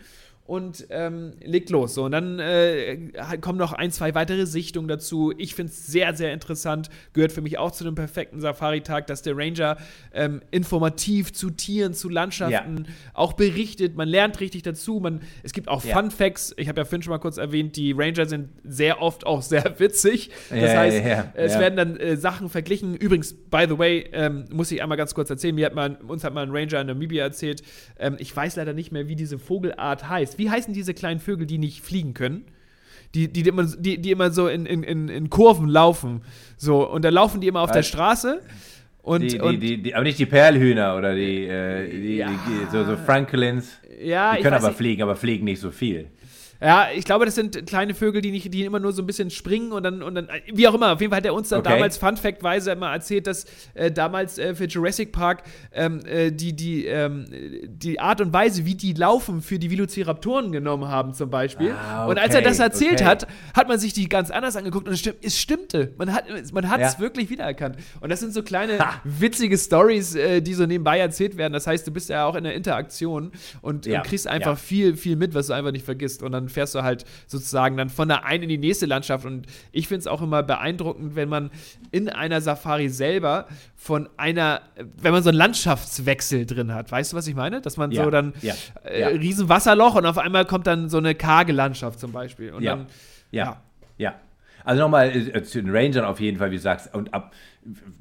und 0.51 0.87
ähm, 0.89 1.31
legt 1.41 1.69
los. 1.69 1.93
So, 1.93 2.03
und 2.03 2.11
dann 2.11 2.37
äh, 2.39 2.97
kommen 3.39 3.57
noch 3.57 3.71
ein, 3.71 3.89
zwei 3.89 4.13
weitere 4.15 4.45
Sichtungen 4.45 4.89
dazu. 4.89 5.33
Ich 5.37 5.55
finde 5.55 5.71
es 5.71 5.87
sehr, 5.87 6.13
sehr 6.13 6.33
interessant. 6.33 6.89
Gehört 7.13 7.31
für 7.31 7.39
mich 7.39 7.57
auch 7.57 7.71
zu 7.71 7.85
dem 7.85 7.95
perfekten 7.95 8.41
Safari-Tag, 8.41 9.07
dass 9.07 9.21
der 9.21 9.37
Ranger 9.37 9.77
ähm, 10.13 10.41
informativ 10.51 11.31
zu 11.31 11.51
Tieren, 11.51 11.93
zu 11.93 12.09
Landschaften 12.09 12.83
ja. 12.85 12.93
auch 13.13 13.31
berichtet. 13.31 13.95
Man 13.95 14.09
lernt 14.09 14.41
richtig 14.41 14.63
dazu. 14.63 14.99
Man, 14.99 15.21
es 15.41 15.53
gibt 15.53 15.69
auch 15.69 15.85
ja. 15.85 15.95
Fun 15.95 16.11
Facts. 16.11 16.53
Ich 16.57 16.67
habe 16.67 16.81
ja 16.81 16.85
Finn 16.85 17.01
schon 17.01 17.11
mal 17.11 17.19
kurz 17.19 17.37
erwähnt, 17.37 17.77
die 17.77 17.93
Ranger 17.93 18.25
sind 18.25 18.49
sehr 18.65 19.01
oft 19.01 19.25
auch 19.25 19.41
sehr 19.41 19.63
witzig. 19.79 20.31
Das 20.49 20.59
ja, 20.59 20.79
heißt, 20.79 21.01
es 21.35 21.59
werden 21.59 21.77
dann 21.77 21.95
äh, 21.95 22.17
Sachen 22.17 22.49
verglichen. 22.49 22.97
Übrigens, 22.97 23.33
by 23.33 23.67
the 23.69 23.77
way, 23.77 24.09
ähm, 24.11 24.43
muss 24.51 24.69
ich 24.69 24.83
einmal 24.83 24.97
ganz 24.97 25.13
kurz 25.15 25.29
erzählen. 25.29 25.55
Mir 25.55 25.67
hat 25.67 25.75
man, 25.75 25.95
uns 25.95 26.25
hat 26.25 26.33
mal 26.33 26.43
ein 26.43 26.51
Ranger 26.51 26.81
in 26.81 26.87
Namibia 26.87 27.23
erzählt. 27.23 27.63
Ähm, 27.97 28.17
ich 28.19 28.35
weiß 28.35 28.57
leider 28.57 28.73
nicht 28.73 28.91
mehr, 28.91 29.07
wie 29.07 29.15
diese 29.15 29.39
Vogelart 29.39 30.09
heißt 30.09 30.40
wie 30.41 30.49
heißen 30.49 30.73
diese 30.73 30.93
kleinen 30.93 31.19
Vögel, 31.19 31.45
die 31.45 31.59
nicht 31.59 31.81
fliegen 31.81 32.13
können? 32.13 32.45
Die, 33.13 33.27
die, 33.27 33.43
die, 33.43 33.49
immer, 33.49 33.65
die, 33.65 34.01
die 34.01 34.11
immer 34.11 34.31
so 34.31 34.47
in, 34.47 34.65
in, 34.65 35.07
in 35.09 35.29
Kurven 35.29 35.67
laufen. 35.67 36.21
So, 36.57 36.89
und 36.89 37.05
da 37.05 37.09
laufen 37.09 37.41
die 37.41 37.47
immer 37.47 37.61
auf 37.61 37.69
Was? 37.69 37.75
der 37.75 37.83
Straße. 37.83 38.41
Und, 39.03 39.31
die, 39.31 39.39
und 39.39 39.59
die, 39.59 39.81
die, 39.81 39.95
aber 39.95 40.03
nicht 40.03 40.17
die 40.17 40.25
Perlhühner 40.25 40.95
oder 40.95 41.13
die, 41.15 41.45
äh, 41.45 42.15
ja. 42.15 42.29
so, 42.71 42.83
so 42.85 42.97
Franklins. 42.97 43.79
Ja, 44.01 44.35
die 44.35 44.41
können 44.41 44.55
aber 44.55 44.73
fliegen, 44.73 45.01
aber 45.03 45.15
fliegen 45.15 45.45
nicht 45.45 45.59
so 45.59 45.71
viel. 45.71 46.07
Ja, 46.61 46.89
ich 46.95 47.05
glaube, 47.05 47.25
das 47.25 47.33
sind 47.33 47.65
kleine 47.65 47.95
Vögel, 47.95 48.21
die 48.21 48.29
nicht, 48.29 48.53
die 48.53 48.65
immer 48.65 48.79
nur 48.79 48.93
so 48.93 49.01
ein 49.01 49.07
bisschen 49.07 49.31
springen 49.31 49.71
und 49.71 49.81
dann, 49.81 50.03
und 50.03 50.13
dann 50.13 50.27
wie 50.53 50.67
auch 50.67 50.75
immer. 50.75 50.93
Auf 50.93 51.01
jeden 51.01 51.09
Fall 51.09 51.17
hat 51.17 51.25
er 51.25 51.33
uns 51.33 51.49
dann 51.49 51.61
okay. 51.61 51.71
damals 51.71 51.97
Fun 51.97 52.17
Fact-weise 52.17 52.71
immer 52.71 52.91
erzählt, 52.91 53.25
dass 53.25 53.45
äh, 53.73 53.91
damals 53.91 54.37
äh, 54.37 54.53
für 54.53 54.65
Jurassic 54.65 55.11
Park 55.11 55.41
ähm, 55.71 56.05
äh, 56.05 56.31
die, 56.31 56.55
die, 56.55 56.85
ähm, 56.85 57.25
die 57.65 57.99
Art 57.99 58.21
und 58.21 58.31
Weise, 58.31 58.65
wie 58.65 58.75
die 58.75 58.93
laufen, 58.93 59.41
für 59.41 59.57
die 59.57 59.71
Velociraptoren 59.71 60.51
genommen 60.51 60.87
haben, 60.87 61.15
zum 61.15 61.31
Beispiel. 61.31 61.71
Ah, 61.71 62.03
okay, 62.03 62.11
und 62.11 62.19
als 62.19 62.35
er 62.35 62.43
das 62.43 62.59
erzählt 62.59 63.01
okay. 63.01 63.05
hat, 63.05 63.27
hat 63.55 63.67
man 63.67 63.79
sich 63.79 63.93
die 63.93 64.07
ganz 64.07 64.29
anders 64.29 64.55
angeguckt 64.55 64.87
und 64.87 64.93
es, 64.93 64.99
stimm, 64.99 65.15
es 65.23 65.39
stimmte. 65.39 65.93
Man 65.97 66.13
hat 66.13 66.29
es 66.29 66.51
man 66.51 66.63
ja. 66.63 66.99
wirklich 66.99 67.31
wiedererkannt. 67.31 67.77
Und 68.01 68.09
das 68.09 68.19
sind 68.19 68.33
so 68.33 68.43
kleine 68.43 68.77
ha. 68.77 69.01
witzige 69.03 69.57
Stories, 69.57 70.13
äh, 70.13 70.41
die 70.41 70.53
so 70.53 70.67
nebenbei 70.67 70.99
erzählt 70.99 71.37
werden. 71.37 71.53
Das 71.53 71.65
heißt, 71.65 71.87
du 71.87 71.91
bist 71.91 72.09
ja 72.09 72.25
auch 72.25 72.35
in 72.35 72.43
der 72.43 72.53
Interaktion 72.53 73.31
und, 73.61 73.87
ja. 73.87 73.99
und 73.99 74.07
kriegst 74.07 74.27
einfach 74.27 74.51
ja. 74.51 74.55
viel, 74.55 74.95
viel 74.95 75.15
mit, 75.15 75.33
was 75.33 75.47
du 75.47 75.53
einfach 75.53 75.71
nicht 75.71 75.85
vergisst. 75.85 76.21
Und 76.21 76.33
dann 76.33 76.50
fährst 76.51 76.75
du 76.75 76.83
halt 76.83 77.05
sozusagen 77.27 77.77
dann 77.77 77.89
von 77.89 78.07
der 78.07 78.25
einen 78.25 78.43
in 78.43 78.49
die 78.49 78.57
nächste 78.57 78.85
Landschaft. 78.85 79.25
Und 79.25 79.47
ich 79.71 79.87
finde 79.87 80.01
es 80.01 80.07
auch 80.07 80.21
immer 80.21 80.43
beeindruckend, 80.43 81.15
wenn 81.15 81.29
man 81.29 81.51
in 81.91 82.09
einer 82.09 82.41
Safari 82.41 82.89
selber 82.89 83.47
von 83.75 84.09
einer, 84.17 84.61
wenn 84.97 85.11
man 85.11 85.23
so 85.23 85.29
einen 85.29 85.37
Landschaftswechsel 85.37 86.45
drin 86.45 86.73
hat. 86.73 86.91
Weißt 86.91 87.13
du, 87.13 87.17
was 87.17 87.27
ich 87.27 87.35
meine? 87.35 87.61
Dass 87.61 87.77
man 87.77 87.91
so 87.91 88.09
dann 88.09 88.33
äh, 88.83 89.05
riesen 89.05 89.49
Wasserloch 89.49 89.95
und 89.95 90.05
auf 90.05 90.17
einmal 90.17 90.45
kommt 90.45 90.67
dann 90.67 90.89
so 90.89 90.97
eine 90.97 91.15
karge 91.15 91.53
Landschaft 91.53 91.99
zum 91.99 92.11
Beispiel. 92.11 92.53
Und 92.53 92.63
dann, 92.81 92.87
ja. 93.31 93.61
ja. 93.97 94.15
Also 94.63 94.81
nochmal 94.81 95.09
äh, 95.09 95.43
zu 95.43 95.61
den 95.61 95.71
Rangern 95.75 96.05
auf 96.05 96.19
jeden 96.19 96.37
Fall, 96.37 96.51
wie 96.51 96.55
du 96.55 96.61
sagst, 96.61 96.93
und 96.93 97.13
ab, 97.13 97.33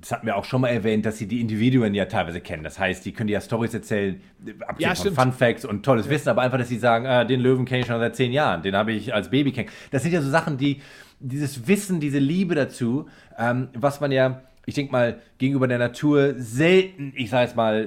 das 0.00 0.12
hatten 0.12 0.26
wir 0.26 0.36
auch 0.36 0.44
schon 0.44 0.60
mal 0.60 0.68
erwähnt, 0.68 1.04
dass 1.06 1.18
sie 1.18 1.26
die 1.26 1.40
Individuen 1.40 1.94
ja 1.94 2.06
teilweise 2.06 2.40
kennen. 2.40 2.64
Das 2.64 2.78
heißt, 2.78 3.04
die 3.04 3.12
können 3.12 3.28
ja 3.28 3.40
Stories 3.40 3.74
erzählen, 3.74 4.20
abgesehen 4.66 4.94
ja, 4.94 4.94
von 4.94 5.14
Fun 5.14 5.32
Facts 5.32 5.64
und 5.64 5.84
tolles 5.84 6.06
ja. 6.06 6.12
Wissen, 6.12 6.28
aber 6.28 6.42
einfach, 6.42 6.58
dass 6.58 6.68
sie 6.68 6.78
sagen, 6.78 7.06
ah, 7.06 7.24
den 7.24 7.40
Löwen 7.40 7.64
kenne 7.64 7.80
ich 7.80 7.86
schon 7.86 7.98
seit 7.98 8.16
zehn 8.16 8.32
Jahren, 8.32 8.62
den 8.62 8.74
habe 8.76 8.92
ich 8.92 9.12
als 9.12 9.30
Baby 9.30 9.52
kennengelernt. 9.52 9.88
Das 9.90 10.02
sind 10.02 10.12
ja 10.12 10.22
so 10.22 10.30
Sachen, 10.30 10.56
die, 10.56 10.80
dieses 11.18 11.66
Wissen, 11.68 12.00
diese 12.00 12.18
Liebe 12.18 12.54
dazu, 12.54 13.08
ähm, 13.38 13.68
was 13.74 14.00
man 14.00 14.12
ja 14.12 14.42
ich 14.70 14.76
denke 14.76 14.92
mal, 14.92 15.20
gegenüber 15.38 15.66
der 15.66 15.78
Natur 15.78 16.34
selten, 16.36 17.12
ich 17.16 17.28
sage 17.28 17.48
es 17.48 17.56
mal, 17.56 17.82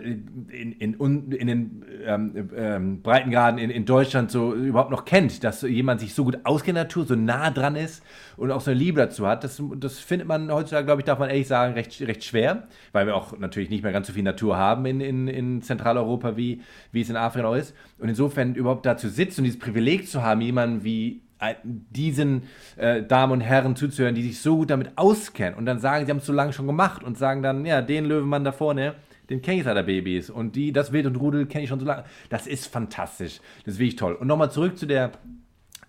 in, 0.49 0.73
in, 0.73 1.31
in 1.31 1.47
den 1.47 1.85
ähm, 2.05 2.49
ähm, 2.57 3.01
Breitengraden 3.01 3.57
in, 3.57 3.69
in 3.69 3.85
Deutschland 3.85 4.29
so 4.29 4.53
überhaupt 4.53 4.91
noch 4.91 5.05
kennt, 5.05 5.45
dass 5.45 5.61
jemand 5.61 6.01
sich 6.01 6.13
so 6.13 6.25
gut 6.25 6.39
auskennt 6.43 6.75
Natur, 6.75 7.05
so 7.05 7.15
nah 7.15 7.51
dran 7.51 7.77
ist 7.77 8.03
und 8.35 8.51
auch 8.51 8.59
so 8.59 8.71
eine 8.71 8.79
Liebe 8.81 8.99
dazu 8.99 9.25
hat. 9.25 9.45
Das, 9.45 9.63
das 9.77 9.99
findet 9.99 10.27
man 10.27 10.51
heutzutage, 10.51 10.85
glaube 10.85 10.99
ich, 10.99 11.05
darf 11.05 11.19
man 11.19 11.29
ehrlich 11.29 11.47
sagen, 11.47 11.73
recht, 11.73 12.01
recht 12.01 12.25
schwer, 12.25 12.67
weil 12.91 13.05
wir 13.05 13.15
auch 13.15 13.37
natürlich 13.39 13.69
nicht 13.69 13.81
mehr 13.83 13.93
ganz 13.93 14.07
so 14.07 14.13
viel 14.13 14.23
Natur 14.23 14.57
haben 14.57 14.85
in, 14.85 14.99
in, 14.99 15.29
in 15.29 15.61
Zentraleuropa, 15.61 16.35
wie, 16.35 16.61
wie 16.91 16.99
es 16.99 17.09
in 17.09 17.15
Afrika 17.15 17.47
auch 17.47 17.55
ist. 17.55 17.73
Und 17.97 18.09
insofern 18.09 18.55
überhaupt 18.55 18.85
da 18.85 18.97
zu 18.97 19.07
sitzen 19.07 19.39
und 19.39 19.45
dieses 19.45 19.59
Privileg 19.59 20.09
zu 20.09 20.21
haben, 20.21 20.41
jemanden 20.41 20.83
wie 20.83 21.21
diesen 21.63 22.43
äh, 22.77 23.03
Damen 23.03 23.33
und 23.33 23.41
Herren 23.41 23.75
zuzuhören, 23.75 24.15
die 24.15 24.23
sich 24.23 24.41
so 24.41 24.57
gut 24.57 24.69
damit 24.69 24.91
auskennen 24.97 25.55
und 25.55 25.65
dann 25.65 25.79
sagen, 25.79 26.05
sie 26.05 26.11
haben 26.11 26.17
es 26.17 26.25
so 26.25 26.33
lange 26.33 26.53
schon 26.53 26.67
gemacht 26.67 27.03
und 27.03 27.17
sagen 27.17 27.43
dann, 27.43 27.65
ja, 27.65 27.81
den 27.81 28.05
Löwenmann 28.05 28.43
da 28.43 28.51
vorne, 28.51 28.95
den 29.29 29.41
kenne 29.41 29.57
ich 29.57 29.63
seit 29.63 29.77
der 29.77 29.83
Babys 29.83 30.29
und 30.29 30.55
die, 30.55 30.71
das 30.73 30.91
Wild 30.91 31.05
und 31.05 31.15
Rudel 31.15 31.45
kenne 31.45 31.63
ich 31.63 31.69
schon 31.69 31.79
so 31.79 31.85
lange. 31.85 32.03
Das 32.29 32.47
ist 32.47 32.67
fantastisch. 32.67 33.39
Das 33.65 33.75
ist 33.75 33.79
wirklich 33.79 33.95
toll. 33.95 34.13
Und 34.13 34.27
nochmal 34.27 34.51
zurück 34.51 34.77
zu 34.77 34.85
der 34.85 35.11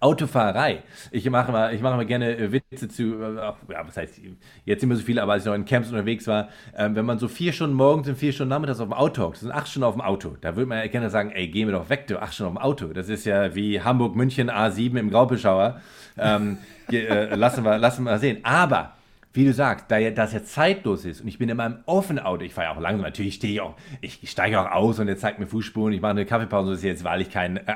Autofahrerei. 0.05 0.83
Ich 1.11 1.29
mache 1.31 1.51
mal, 1.51 1.75
ich 1.75 1.81
mache 1.81 1.97
mal 1.97 2.05
gerne 2.05 2.37
äh, 2.37 2.53
Witze 2.53 2.89
zu, 2.89 3.15
äh, 3.23 3.37
ja, 3.37 3.57
was 3.87 3.97
heißt, 3.97 4.21
jetzt 4.67 4.81
sind 4.81 4.91
wir 4.91 4.97
so 4.97 5.03
viele, 5.03 5.23
aber 5.23 5.33
als 5.33 5.45
ich 5.45 5.47
noch 5.47 5.55
in 5.55 5.65
Camps 5.65 5.89
unterwegs 5.89 6.27
war, 6.27 6.51
ähm, 6.77 6.95
wenn 6.95 7.07
man 7.07 7.19
so 7.19 7.27
vier 7.27 7.55
Stunden 7.55 7.75
morgens 7.75 8.07
und 8.09 8.17
vier 8.17 8.33
Stunden 8.33 8.51
nachmittags 8.51 8.81
auf 8.81 8.89
dem 8.89 8.93
Auto 8.93 9.23
hockt, 9.23 9.39
sind 9.39 9.51
acht 9.51 9.67
Stunden 9.67 9.85
auf 9.85 9.95
dem 9.95 10.03
Auto, 10.03 10.37
da 10.43 10.57
würde 10.57 10.69
man 10.69 10.79
ja 10.79 10.87
gerne 10.89 11.09
sagen, 11.09 11.31
ey, 11.31 11.49
geh 11.49 11.65
mir 11.65 11.73
doch 11.73 11.89
weg, 11.89 12.07
du, 12.07 12.21
acht 12.21 12.35
Stunden 12.35 12.57
auf 12.57 12.63
dem 12.63 12.65
Auto. 12.65 12.93
Das 12.93 13.09
ist 13.09 13.25
ja 13.25 13.55
wie 13.55 13.81
Hamburg, 13.81 14.15
München, 14.15 14.51
A7 14.51 14.99
im 14.99 15.11
Graubeschauer. 15.11 15.81
Ähm, 16.19 16.59
äh, 16.93 17.35
lassen, 17.35 17.65
wir, 17.65 17.79
lassen 17.79 18.05
wir 18.05 18.19
sehen. 18.19 18.39
Aber 18.43 18.93
wie 19.35 19.45
du 19.45 19.53
sagst, 19.53 19.87
da 19.89 19.99
das 20.11 20.33
ja 20.33 20.45
zeitlos 20.45 21.05
ist 21.05 21.21
und 21.21 21.27
ich 21.27 21.39
bin 21.39 21.49
in 21.49 21.57
meinem 21.57 21.79
offenen 21.87 22.25
Auto, 22.25 22.45
ich 22.45 22.55
fahre 22.55 22.69
ja 22.69 22.75
auch 22.75 22.81
langsam, 22.81 23.03
natürlich 23.03 23.35
stehe 23.35 23.55
ich 23.55 23.61
auch, 23.61 23.75
ich 24.01 24.31
steige 24.31 24.61
auch 24.61 24.71
aus 24.71 25.01
und 25.01 25.09
er 25.09 25.17
zeigt 25.17 25.41
mir 25.41 25.49
Fußspuren, 25.49 25.93
ich 25.93 26.01
mache 26.01 26.13
eine 26.13 26.25
Kaffeepause, 26.25 26.71
das 26.71 26.79
ist 26.79 26.85
jetzt 26.85 27.05
wahrlich 27.05 27.31
kein 27.31 27.57
äh, 27.57 27.75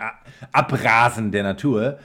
Abrasen 0.52 1.32
der 1.32 1.42
Natur, 1.42 1.98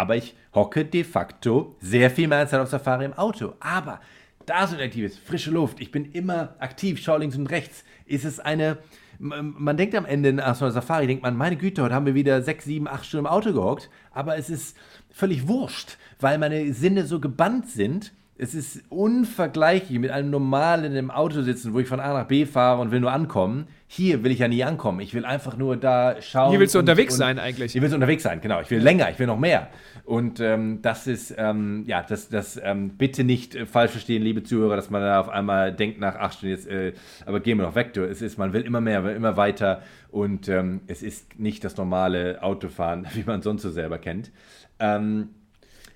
aber 0.00 0.16
ich 0.16 0.34
hocke 0.54 0.86
de 0.86 1.04
facto 1.04 1.76
sehr 1.78 2.10
viel 2.10 2.26
mehr 2.26 2.48
Zeit 2.48 2.58
auf 2.58 2.70
Safari 2.70 3.04
im 3.04 3.12
Auto. 3.12 3.52
Aber 3.60 4.00
da 4.46 4.66
so 4.66 4.78
aktiv 4.78 5.04
ist, 5.04 5.18
frische 5.18 5.50
Luft, 5.50 5.78
ich 5.78 5.90
bin 5.90 6.10
immer 6.12 6.54
aktiv, 6.58 6.98
schaue 6.98 7.18
links 7.18 7.36
und 7.36 7.48
rechts, 7.48 7.84
ist 8.06 8.24
es 8.24 8.40
eine, 8.40 8.78
man 9.18 9.76
denkt 9.76 9.94
am 9.94 10.06
Ende 10.06 10.32
nach 10.32 10.54
so 10.54 10.64
einer 10.64 10.72
Safari, 10.72 11.06
denkt 11.06 11.22
man, 11.22 11.36
meine 11.36 11.56
Güte, 11.56 11.82
heute 11.82 11.94
haben 11.94 12.06
wir 12.06 12.14
wieder 12.14 12.40
sechs, 12.40 12.64
sieben, 12.64 12.88
acht 12.88 13.04
Stunden 13.04 13.26
im 13.26 13.30
Auto 13.30 13.52
gehockt, 13.52 13.90
aber 14.10 14.38
es 14.38 14.48
ist 14.48 14.74
völlig 15.10 15.46
wurscht, 15.46 15.98
weil 16.18 16.38
meine 16.38 16.72
Sinne 16.72 17.04
so 17.04 17.20
gebannt 17.20 17.68
sind, 17.68 18.14
es 18.42 18.54
ist 18.54 18.82
unvergleichlich 18.88 19.98
mit 19.98 20.10
einem 20.10 20.30
normalen 20.30 20.96
im 20.96 21.10
Auto 21.10 21.42
sitzen, 21.42 21.74
wo 21.74 21.80
ich 21.80 21.86
von 21.86 22.00
A 22.00 22.14
nach 22.14 22.26
B 22.26 22.46
fahre 22.46 22.80
und 22.80 22.90
will 22.90 23.00
nur 23.00 23.12
ankommen. 23.12 23.66
Hier 23.86 24.24
will 24.24 24.32
ich 24.32 24.38
ja 24.38 24.48
nie 24.48 24.64
ankommen. 24.64 25.00
Ich 25.00 25.12
will 25.12 25.26
einfach 25.26 25.58
nur 25.58 25.76
da 25.76 26.16
schauen. 26.22 26.50
Hier 26.50 26.58
willst 26.58 26.74
du 26.74 26.78
unterwegs 26.78 27.14
und, 27.14 27.18
sein 27.18 27.38
eigentlich. 27.38 27.72
Hier 27.72 27.82
willst 27.82 27.92
du 27.92 27.96
unterwegs 27.96 28.22
sein, 28.22 28.40
genau. 28.40 28.62
Ich 28.62 28.70
will 28.70 28.80
länger, 28.80 29.10
ich 29.10 29.18
will 29.18 29.26
noch 29.26 29.38
mehr. 29.38 29.68
Und 30.06 30.40
ähm, 30.40 30.78
das 30.80 31.06
ist, 31.06 31.34
ähm, 31.36 31.84
ja, 31.86 32.02
das, 32.02 32.30
das 32.30 32.58
ähm, 32.64 32.96
bitte 32.96 33.24
nicht 33.24 33.56
äh, 33.56 33.66
falsch 33.66 33.90
verstehen, 33.90 34.22
liebe 34.22 34.42
Zuhörer, 34.42 34.74
dass 34.74 34.88
man 34.88 35.02
da 35.02 35.20
auf 35.20 35.28
einmal 35.28 35.70
denkt 35.74 36.00
nach 36.00 36.14
acht 36.14 36.38
Stunden 36.38 36.54
jetzt, 36.54 36.66
äh, 36.66 36.94
aber 37.26 37.40
gehen 37.40 37.58
wir 37.58 37.64
doch 37.64 37.74
weg. 37.74 37.92
Du. 37.92 38.04
Es 38.04 38.22
ist, 38.22 38.38
man 38.38 38.54
will 38.54 38.62
immer 38.62 38.80
mehr, 38.80 39.04
will 39.04 39.16
immer 39.16 39.36
weiter 39.36 39.82
und 40.10 40.48
ähm, 40.48 40.80
es 40.86 41.02
ist 41.02 41.38
nicht 41.38 41.62
das 41.62 41.76
normale 41.76 42.42
Autofahren, 42.42 43.06
wie 43.12 43.24
man 43.24 43.42
sonst 43.42 43.60
so 43.60 43.70
selber 43.70 43.98
kennt. 43.98 44.30
Ähm, 44.78 45.28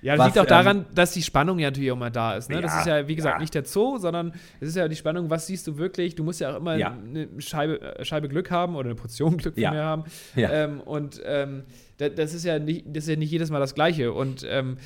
ja, 0.04 0.16
das 0.16 0.18
was, 0.18 0.26
liegt 0.26 0.38
auch 0.38 0.46
daran, 0.46 0.78
ähm, 0.80 0.84
dass 0.94 1.12
die 1.12 1.22
Spannung 1.22 1.58
ja 1.58 1.68
natürlich 1.68 1.90
auch 1.90 1.96
mal 1.96 2.10
da 2.10 2.34
ist. 2.34 2.50
Ne? 2.50 2.56
Ja, 2.56 2.60
das 2.60 2.76
ist 2.80 2.86
ja, 2.86 3.08
wie 3.08 3.16
gesagt, 3.16 3.36
ja. 3.36 3.40
nicht 3.40 3.54
der 3.54 3.64
Zoo, 3.64 3.96
sondern 3.96 4.34
es 4.60 4.68
ist 4.68 4.76
ja 4.76 4.86
die 4.86 4.96
Spannung, 4.96 5.30
was 5.30 5.46
siehst 5.46 5.66
du 5.66 5.78
wirklich? 5.78 6.14
Du 6.14 6.22
musst 6.22 6.40
ja 6.40 6.52
auch 6.52 6.58
immer 6.58 6.76
ja. 6.76 6.92
eine 6.92 7.26
Scheibe, 7.38 7.80
äh, 7.80 8.04
Scheibe 8.04 8.28
Glück 8.28 8.50
haben 8.50 8.76
oder 8.76 8.90
eine 8.90 8.96
Portion 8.96 9.38
Glück 9.38 9.56
ja. 9.56 9.70
mehr 9.70 9.84
haben. 9.84 10.04
Ähm, 10.36 10.80
und 10.82 11.22
ähm, 11.24 11.62
das, 11.96 12.34
ist 12.34 12.44
ja 12.44 12.58
nicht, 12.58 12.84
das 12.86 13.04
ist 13.04 13.10
ja 13.10 13.16
nicht 13.16 13.30
jedes 13.30 13.50
Mal 13.50 13.60
das 13.60 13.74
Gleiche. 13.74 14.12
Und 14.12 14.46
ähm, 14.46 14.76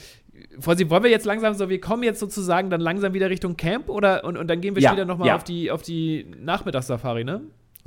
Vorsicht, 0.60 0.88
wollen 0.88 1.02
wir 1.02 1.10
jetzt 1.10 1.26
langsam 1.26 1.54
so, 1.54 1.68
wir 1.68 1.80
kommen 1.80 2.04
jetzt 2.04 2.20
sozusagen 2.20 2.70
dann 2.70 2.80
langsam 2.80 3.12
wieder 3.12 3.28
Richtung 3.28 3.56
Camp 3.56 3.88
oder 3.88 4.22
und, 4.22 4.36
und 4.36 4.46
dann 4.46 4.60
gehen 4.60 4.76
wir 4.76 4.82
später 4.82 5.04
nochmal 5.04 5.30
auf 5.30 5.42
die, 5.42 5.72
auf 5.72 5.82
die 5.82 6.30
Nachmittagssafari, 6.38 7.24
ne? 7.24 7.40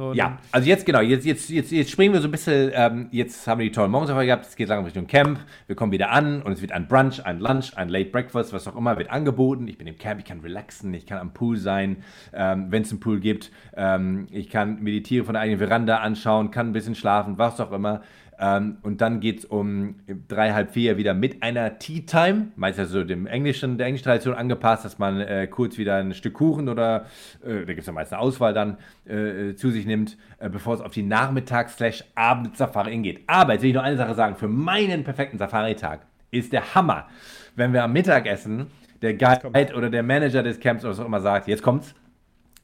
Und 0.10 0.16
ja, 0.16 0.40
also 0.52 0.68
jetzt 0.68 0.86
genau, 0.86 1.02
jetzt, 1.02 1.26
jetzt, 1.26 1.50
jetzt, 1.50 1.72
jetzt 1.72 1.92
springen 1.92 2.14
wir 2.14 2.22
so 2.22 2.28
ein 2.28 2.32
bisschen, 2.32 2.72
ähm, 2.74 3.08
jetzt 3.12 3.48
haben 3.48 3.60
wir 3.60 3.66
die 3.66 3.72
tollen 3.72 3.92
Morgensafari 3.92 4.26
gehabt, 4.26 4.46
es 4.46 4.56
geht 4.56 4.68
langsam 4.68 4.86
Richtung 4.86 5.08
Camp, 5.08 5.40
wir 5.68 5.76
kommen 5.76 5.92
wieder 5.92 6.12
an 6.12 6.42
und 6.42 6.54
es 6.54 6.62
wird 6.62 6.72
ein 6.72 6.88
Brunch, 6.88 7.24
ein 7.26 7.40
Lunch, 7.40 7.78
ein 7.78 7.90
Late 7.90 8.10
Breakfast, 8.10 8.54
was 8.54 8.68
auch 8.68 8.76
immer, 8.76 8.98
wird 8.98 9.12
angeboten. 9.12 9.68
Ich 9.68 9.78
bin 9.78 9.88
im 9.88 9.98
Camp, 9.98 10.20
ich 10.20 10.26
kann 10.26 10.40
relaxen, 10.40 10.94
ich 10.94 11.06
kann 11.06 11.20
am 11.20 11.34
Pool 11.34 11.58
sein, 11.58 11.98
ähm, 12.34 12.68
wenn 12.70 12.82
es 12.84 12.92
einen 12.92 13.00
Pool 13.00 13.20
gibt. 13.20 13.52
Ähm, 13.76 14.28
ich 14.32 14.50
kann 14.50 14.82
meditieren 14.82 15.26
von 15.26 15.34
der 15.34 15.44
eigenen 15.44 15.60
Veranda 15.60 15.98
anschauen, 15.98 16.52
kann 16.52 16.70
ein 16.70 16.74
bisschen 16.74 16.96
schlafen, 16.96 17.38
was 17.38 17.60
auch 17.60 17.72
immer. 17.72 18.02
Ähm, 18.44 18.78
und 18.82 19.02
dann 19.02 19.20
geht 19.20 19.40
es 19.40 19.46
um 19.46 19.98
drei, 20.28 20.52
halb 20.52 20.72
vier 20.72 20.98
wieder 20.98 21.14
mit 21.14 21.44
einer 21.44 21.78
Tea 21.78 22.02
Time, 22.08 22.48
meistens 22.56 22.90
so 22.90 23.04
dem 23.04 23.28
englischen, 23.28 23.78
der 23.78 23.86
englischen 23.86 24.06
Tradition 24.06 24.34
angepasst, 24.34 24.84
dass 24.84 24.98
man 24.98 25.22
äh, 25.22 25.46
kurz 25.46 25.78
wieder 25.78 25.98
ein 25.98 26.16
Stück 26.16 26.34
Kuchen 26.34 26.68
oder, 26.68 27.06
äh, 27.46 27.60
da 27.60 27.66
gibt 27.66 27.82
es 27.82 27.86
ja 27.86 27.94
meist 27.94 28.12
eine 28.12 28.20
Auswahl 28.20 28.56
dann, 28.56 28.78
äh, 29.06 29.54
zu 29.54 29.70
sich 29.70 29.86
nimmt, 29.86 30.18
äh, 30.40 30.50
bevor 30.50 30.74
es 30.74 30.82
auf 30.82 30.92
die 30.92 31.04
Nachmittags-Abend-Safari 31.04 32.98
geht. 32.98 33.22
Aber 33.28 33.54
jetzt 33.54 33.62
will 33.62 33.70
ich 33.70 33.76
noch 33.76 33.84
eine 33.84 33.98
Sache 33.98 34.16
sagen, 34.16 34.36
für 34.36 34.48
meinen 34.48 35.04
perfekten 35.04 35.38
Safari-Tag 35.38 36.02
ist 36.32 36.52
der 36.52 36.74
Hammer, 36.74 37.08
wenn 37.56 37.74
wir 37.74 37.84
am 37.84 37.94
Mittagessen 37.94 38.68
der 39.04 39.14
Guide 39.14 39.76
oder 39.76 39.92
der 39.92 40.02
Manager 40.02 40.42
des 40.42 40.60
Camps 40.60 40.84
oder 40.84 40.96
so 40.96 41.06
immer 41.06 41.22
sagt, 41.22 41.48
jetzt 41.48 41.62
kommt's, 41.62 41.94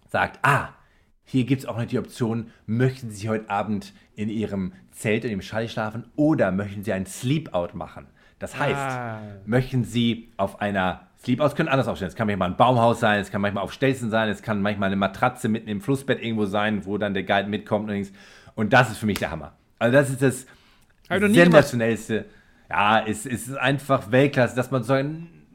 sagt, 0.10 0.40
ah, 0.42 0.70
hier 1.30 1.44
gibt 1.44 1.62
es 1.62 1.68
auch 1.68 1.78
noch 1.78 1.86
die 1.86 2.00
Option, 2.00 2.48
möchten 2.68 3.12
Sie 3.12 3.28
heute 3.28 3.50
Abend 3.50 3.94
in 4.16 4.30
Ihrem 4.30 4.72
Zelt, 4.92 5.26
in 5.26 5.30
dem 5.30 5.42
Schall 5.42 5.68
schlafen 5.68 6.06
oder 6.16 6.54
möchten 6.54 6.86
Sie 6.86 6.94
ein 6.94 7.06
Sleepout 7.06 7.74
machen? 7.74 8.08
Das 8.40 8.58
heißt, 8.58 8.76
ah. 8.76 9.20
möchten 9.46 9.84
Sie 9.84 10.30
auf 10.38 10.62
einer 10.62 11.02
Sleepout, 11.22 11.50
können 11.56 11.68
anders 11.68 11.90
aufstellen. 11.90 12.10
Es 12.10 12.16
kann 12.16 12.28
manchmal 12.28 12.52
ein 12.52 12.56
Baumhaus 12.56 13.02
sein, 13.02 13.20
es 13.20 13.30
kann 13.30 13.42
manchmal 13.42 13.66
auf 13.66 13.74
Stelzen 13.74 14.10
sein, 14.10 14.30
es 14.30 14.42
kann 14.42 14.62
manchmal 14.62 14.88
eine 14.88 14.96
Matratze 14.96 15.50
mitten 15.50 15.68
im 15.68 15.82
Flussbett 15.82 16.24
irgendwo 16.24 16.46
sein, 16.46 16.86
wo 16.86 16.98
dann 16.98 17.14
der 17.14 17.24
Guide 17.24 17.50
mitkommt. 17.50 17.92
Und 18.56 18.72
das 18.72 18.90
ist 18.90 19.00
für 19.00 19.06
mich 19.06 19.20
der 19.20 19.30
Hammer. 19.30 19.52
Also 19.80 19.98
das 19.98 20.10
ist 20.10 20.22
das 20.22 20.46
sensationellste. 21.10 22.26
Ja, 22.70 23.06
es, 23.06 23.26
es 23.26 23.50
ist 23.50 23.58
einfach 23.58 24.12
Weltklasse, 24.12 24.56
dass 24.56 24.72
man 24.72 24.84
so 24.84 24.96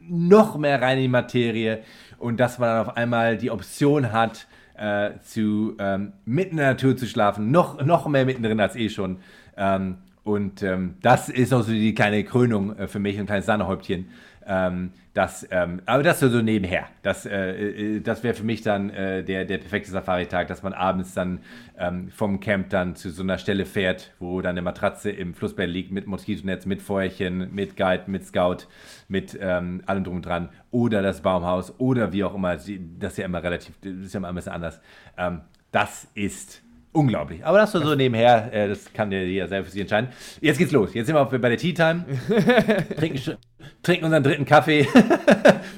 noch 0.07 0.59
mehr 0.59 0.83
rein 0.83 0.99
in 0.99 1.05
die 1.05 1.09
Materie 1.09 1.83
und 2.19 2.39
dass 2.41 2.59
man 2.59 2.69
dann 2.69 2.87
auf 2.87 2.97
einmal 2.99 3.39
die 3.39 3.51
Option 3.51 4.13
hat, 4.13 4.47
äh, 4.83 5.21
zu 5.23 5.77
ähm, 5.79 6.13
mitten 6.25 6.53
in 6.53 6.57
der 6.57 6.71
Natur 6.71 6.97
zu 6.97 7.07
schlafen, 7.07 7.53
noch, 7.53 7.81
noch 7.85 8.09
mehr 8.09 8.27
mittendrin 8.27 8.59
als 8.59 8.75
eh 8.75 8.89
schon. 8.89 9.19
Ähm, 9.57 9.99
und 10.25 10.63
ähm, 10.63 10.95
das 11.03 11.29
ist 11.29 11.53
auch 11.53 11.63
so 11.63 11.71
die 11.71 11.95
kleine 11.95 12.25
Krönung 12.25 12.77
äh, 12.77 12.89
für 12.89 12.99
mich, 12.99 13.19
ein 13.19 13.27
kleines 13.27 13.47
Sahnehäubchen, 13.47 14.09
Ähm, 14.45 14.91
das, 15.15 15.47
ähm, 15.51 15.83
aber 15.85 16.03
das 16.03 16.21
so 16.21 16.41
nebenher. 16.41 16.89
Das, 17.03 17.27
äh, 17.27 17.97
äh, 17.97 18.01
das 18.01 18.23
wäre 18.23 18.35
für 18.35 18.45
mich 18.45 18.63
dann 18.63 18.89
äh, 18.89 19.23
der, 19.23 19.45
der 19.45 19.59
perfekte 19.59 19.91
Safari-Tag, 19.91 20.49
dass 20.49 20.63
man 20.63 20.73
abends 20.73 21.13
dann 21.13 21.41
ähm, 21.79 22.11
vom 22.11 22.41
Camp 22.41 22.71
dann 22.71 22.97
zu 22.97 23.11
so 23.11 23.23
einer 23.23 23.37
Stelle 23.37 23.67
fährt, 23.67 24.15
wo 24.21 24.41
dann 24.41 24.53
eine 24.53 24.63
Matratze 24.63 25.11
im 25.11 25.35
Flussbett 25.35 25.69
liegt 25.69 25.93
mit 25.93 26.07
Moskitonetz, 26.07 26.65
mit 26.65 26.81
Feuerchen, 26.81 27.55
mit 27.55 27.77
Guide, 27.77 28.05
mit 28.07 28.25
Scout, 28.25 28.69
mit 29.09 29.39
ähm, 29.39 29.83
allem 29.85 30.05
drum 30.05 30.17
und 30.17 30.27
dran. 30.27 30.49
Oder 30.71 31.03
das 31.03 31.21
Baumhaus 31.21 31.79
oder 31.79 32.15
wie 32.15 32.25
auch 32.25 32.35
immer. 32.35 32.57
Das 32.57 32.69
ist 32.69 33.19
ja 33.19 33.27
immer 33.27 33.43
relativ, 33.43 33.75
das 33.83 33.93
ist 33.93 34.15
ja 34.15 34.19
immer 34.19 34.29
ein 34.29 34.35
bisschen 34.35 34.53
anders. 34.53 34.81
Ähm, 35.19 35.43
das 35.73 36.09
ist 36.15 36.63
unglaublich. 36.93 37.45
Aber 37.45 37.59
das 37.59 37.73
so 37.73 37.95
nebenher, 37.95 38.53
äh, 38.53 38.69
das 38.69 38.93
kann 38.93 39.11
der 39.11 39.27
ja 39.27 39.49
selber 39.49 39.67
für 39.67 39.73
sich 39.73 39.81
entscheiden. 39.81 40.11
Jetzt 40.41 40.59
geht's 40.59 40.73
los. 40.73 40.95
Jetzt 40.95 41.07
sind 41.07 41.17
wir 41.17 41.25
bei 41.25 41.49
der 41.49 41.59
Tea 41.59 41.73
Time. 41.73 42.05
trinken, 42.97 43.37
trinken 43.83 44.05
unseren 44.05 44.23
dritten 44.23 44.45
Kaffee. 44.45 44.87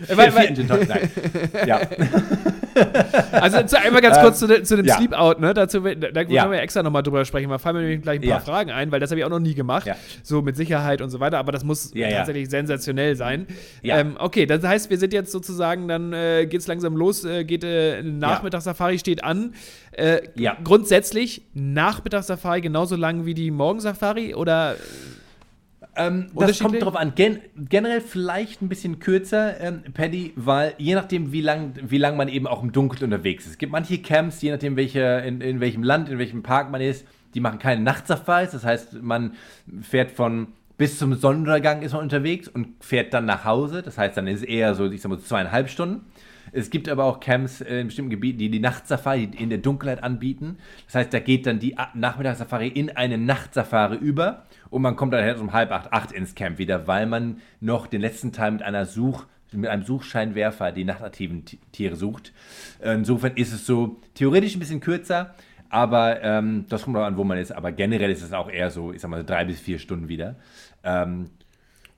Weil, 0.08 0.32
vierten 0.32 0.54
Gin 0.56 0.66
Nein. 0.66 1.10
Ja. 1.66 1.80
Also 3.32 3.76
einmal 3.76 4.00
ganz 4.00 4.18
kurz 4.20 4.42
ähm, 4.42 4.48
zu, 4.48 4.62
zu, 4.62 4.76
dem 4.76 4.86
ja. 4.86 4.96
Sleep-Out, 4.96 5.40
ne? 5.40 5.54
Dazu, 5.54 5.80
da, 5.80 5.94
da 5.94 6.20
ja. 6.22 6.42
können 6.42 6.52
wir 6.52 6.60
extra 6.60 6.82
nochmal 6.82 7.02
drüber 7.02 7.24
sprechen. 7.24 7.48
Mal 7.48 7.58
fallen 7.58 7.76
mir 7.76 7.98
gleich 7.98 8.20
ein 8.20 8.28
paar 8.28 8.38
ja. 8.38 8.40
Fragen 8.40 8.70
ein, 8.70 8.92
weil 8.92 9.00
das 9.00 9.10
habe 9.10 9.20
ich 9.20 9.24
auch 9.24 9.30
noch 9.30 9.40
nie 9.40 9.54
gemacht. 9.54 9.88
So 10.22 10.42
mit 10.42 10.56
Sicherheit 10.56 11.00
und 11.00 11.10
so 11.10 11.20
weiter, 11.20 11.38
aber 11.38 11.52
das 11.52 11.64
muss 11.64 11.90
tatsächlich 11.90 12.48
sensationell 12.50 13.16
sein. 13.16 13.46
Ähm, 13.82 14.16
okay, 14.18 14.46
das 14.46 14.62
heißt, 14.62 14.90
wir 14.90 14.98
sind 14.98 15.12
jetzt 15.12 15.32
sozusagen, 15.32 15.88
dann 15.88 16.12
äh, 16.12 16.46
geht 16.46 16.60
es 16.60 16.66
langsam 16.66 16.96
los, 16.96 17.24
äh, 17.24 17.44
geht 17.44 17.64
äh, 17.64 18.02
Nachmittagssafari 18.02 18.98
steht 18.98 19.22
an. 19.24 19.54
Äh, 19.92 20.22
grundsätzlich 20.62 21.42
Nachmittagssafari 21.54 22.60
genauso 22.60 22.96
lang 22.96 23.26
wie 23.26 23.34
die 23.34 23.50
Morgensafari 23.50 24.34
oder 24.34 24.76
ähm, 25.96 26.26
das 26.34 26.58
kommt 26.58 26.80
darauf 26.80 26.96
an. 26.96 27.14
Gen 27.14 27.40
generell 27.56 28.00
vielleicht 28.00 28.62
ein 28.62 28.68
bisschen 28.68 28.98
kürzer, 28.98 29.60
ähm, 29.60 29.82
Paddy, 29.92 30.32
weil 30.36 30.74
je 30.78 30.94
nachdem, 30.94 31.32
wie 31.32 31.40
lang, 31.40 31.74
wie 31.82 31.98
lang 31.98 32.16
man 32.16 32.28
eben 32.28 32.46
auch 32.46 32.62
im 32.62 32.72
Dunkeln 32.72 33.04
unterwegs 33.04 33.44
ist. 33.44 33.52
Es 33.52 33.58
gibt 33.58 33.72
manche 33.72 33.98
Camps, 33.98 34.40
je 34.42 34.50
nachdem, 34.50 34.76
welche, 34.76 35.00
in, 35.26 35.40
in 35.40 35.60
welchem 35.60 35.82
Land, 35.82 36.08
in 36.08 36.18
welchem 36.18 36.42
Park 36.42 36.70
man 36.70 36.80
ist, 36.80 37.06
die 37.34 37.40
machen 37.40 37.58
keine 37.58 37.82
Nachtsafaris. 37.82 38.50
Das 38.52 38.64
heißt, 38.64 39.02
man 39.02 39.34
fährt 39.82 40.10
von 40.10 40.48
bis 40.76 40.98
zum 40.98 41.14
Sonnenuntergang 41.14 41.82
ist 41.82 41.92
man 41.92 42.02
unterwegs 42.02 42.48
und 42.48 42.68
fährt 42.80 43.14
dann 43.14 43.26
nach 43.26 43.44
Hause. 43.44 43.82
Das 43.82 43.96
heißt, 43.96 44.16
dann 44.16 44.26
ist 44.26 44.40
es 44.40 44.46
eher 44.46 44.74
so, 44.74 44.90
ich 44.90 45.00
sag 45.00 45.08
mal, 45.08 45.20
zweieinhalb 45.20 45.68
Stunden. 45.68 46.06
Es 46.54 46.70
gibt 46.70 46.88
aber 46.88 47.04
auch 47.04 47.18
Camps 47.18 47.60
in 47.60 47.88
bestimmten 47.88 48.10
Gebieten, 48.10 48.38
die 48.38 48.48
die 48.48 48.60
Nachtsafari 48.60 49.28
in 49.36 49.50
der 49.50 49.58
Dunkelheit 49.58 50.02
anbieten. 50.02 50.58
Das 50.86 50.94
heißt, 50.94 51.12
da 51.12 51.18
geht 51.18 51.46
dann 51.46 51.58
die 51.58 51.76
Nachmittagssafari 51.94 52.68
in 52.68 52.90
eine 52.90 53.18
Nachtsafari 53.18 53.96
über 53.96 54.44
und 54.70 54.80
man 54.82 54.94
kommt 54.94 55.12
dann 55.12 55.40
um 55.40 55.52
halb 55.52 55.72
acht, 55.72 55.92
acht 55.92 56.12
ins 56.12 56.34
Camp 56.34 56.58
wieder, 56.58 56.86
weil 56.86 57.06
man 57.06 57.38
noch 57.60 57.88
den 57.88 58.00
letzten 58.00 58.32
Teil 58.32 58.52
mit 58.52 58.62
einer 58.62 58.86
Such 58.86 59.26
mit 59.52 59.70
einem 59.70 59.84
Suchscheinwerfer 59.84 60.72
die 60.72 60.84
nachtaktiven 60.84 61.44
Tiere 61.72 61.94
sucht. 61.94 62.32
Insofern 62.82 63.36
ist 63.36 63.52
es 63.52 63.66
so 63.66 64.00
theoretisch 64.14 64.56
ein 64.56 64.58
bisschen 64.58 64.80
kürzer, 64.80 65.34
aber 65.68 66.22
ähm, 66.22 66.66
das 66.68 66.82
kommt 66.82 66.96
auch 66.96 67.04
an, 67.04 67.16
wo 67.16 67.24
man 67.24 67.38
ist. 67.38 67.52
Aber 67.52 67.72
generell 67.72 68.10
ist 68.10 68.22
es 68.22 68.32
auch 68.32 68.50
eher 68.50 68.70
so, 68.70 68.92
ich 68.92 69.00
sag 69.00 69.10
mal, 69.10 69.24
drei 69.24 69.44
bis 69.44 69.60
vier 69.60 69.78
Stunden 69.78 70.08
wieder. 70.08 70.36
Ähm, 70.82 71.30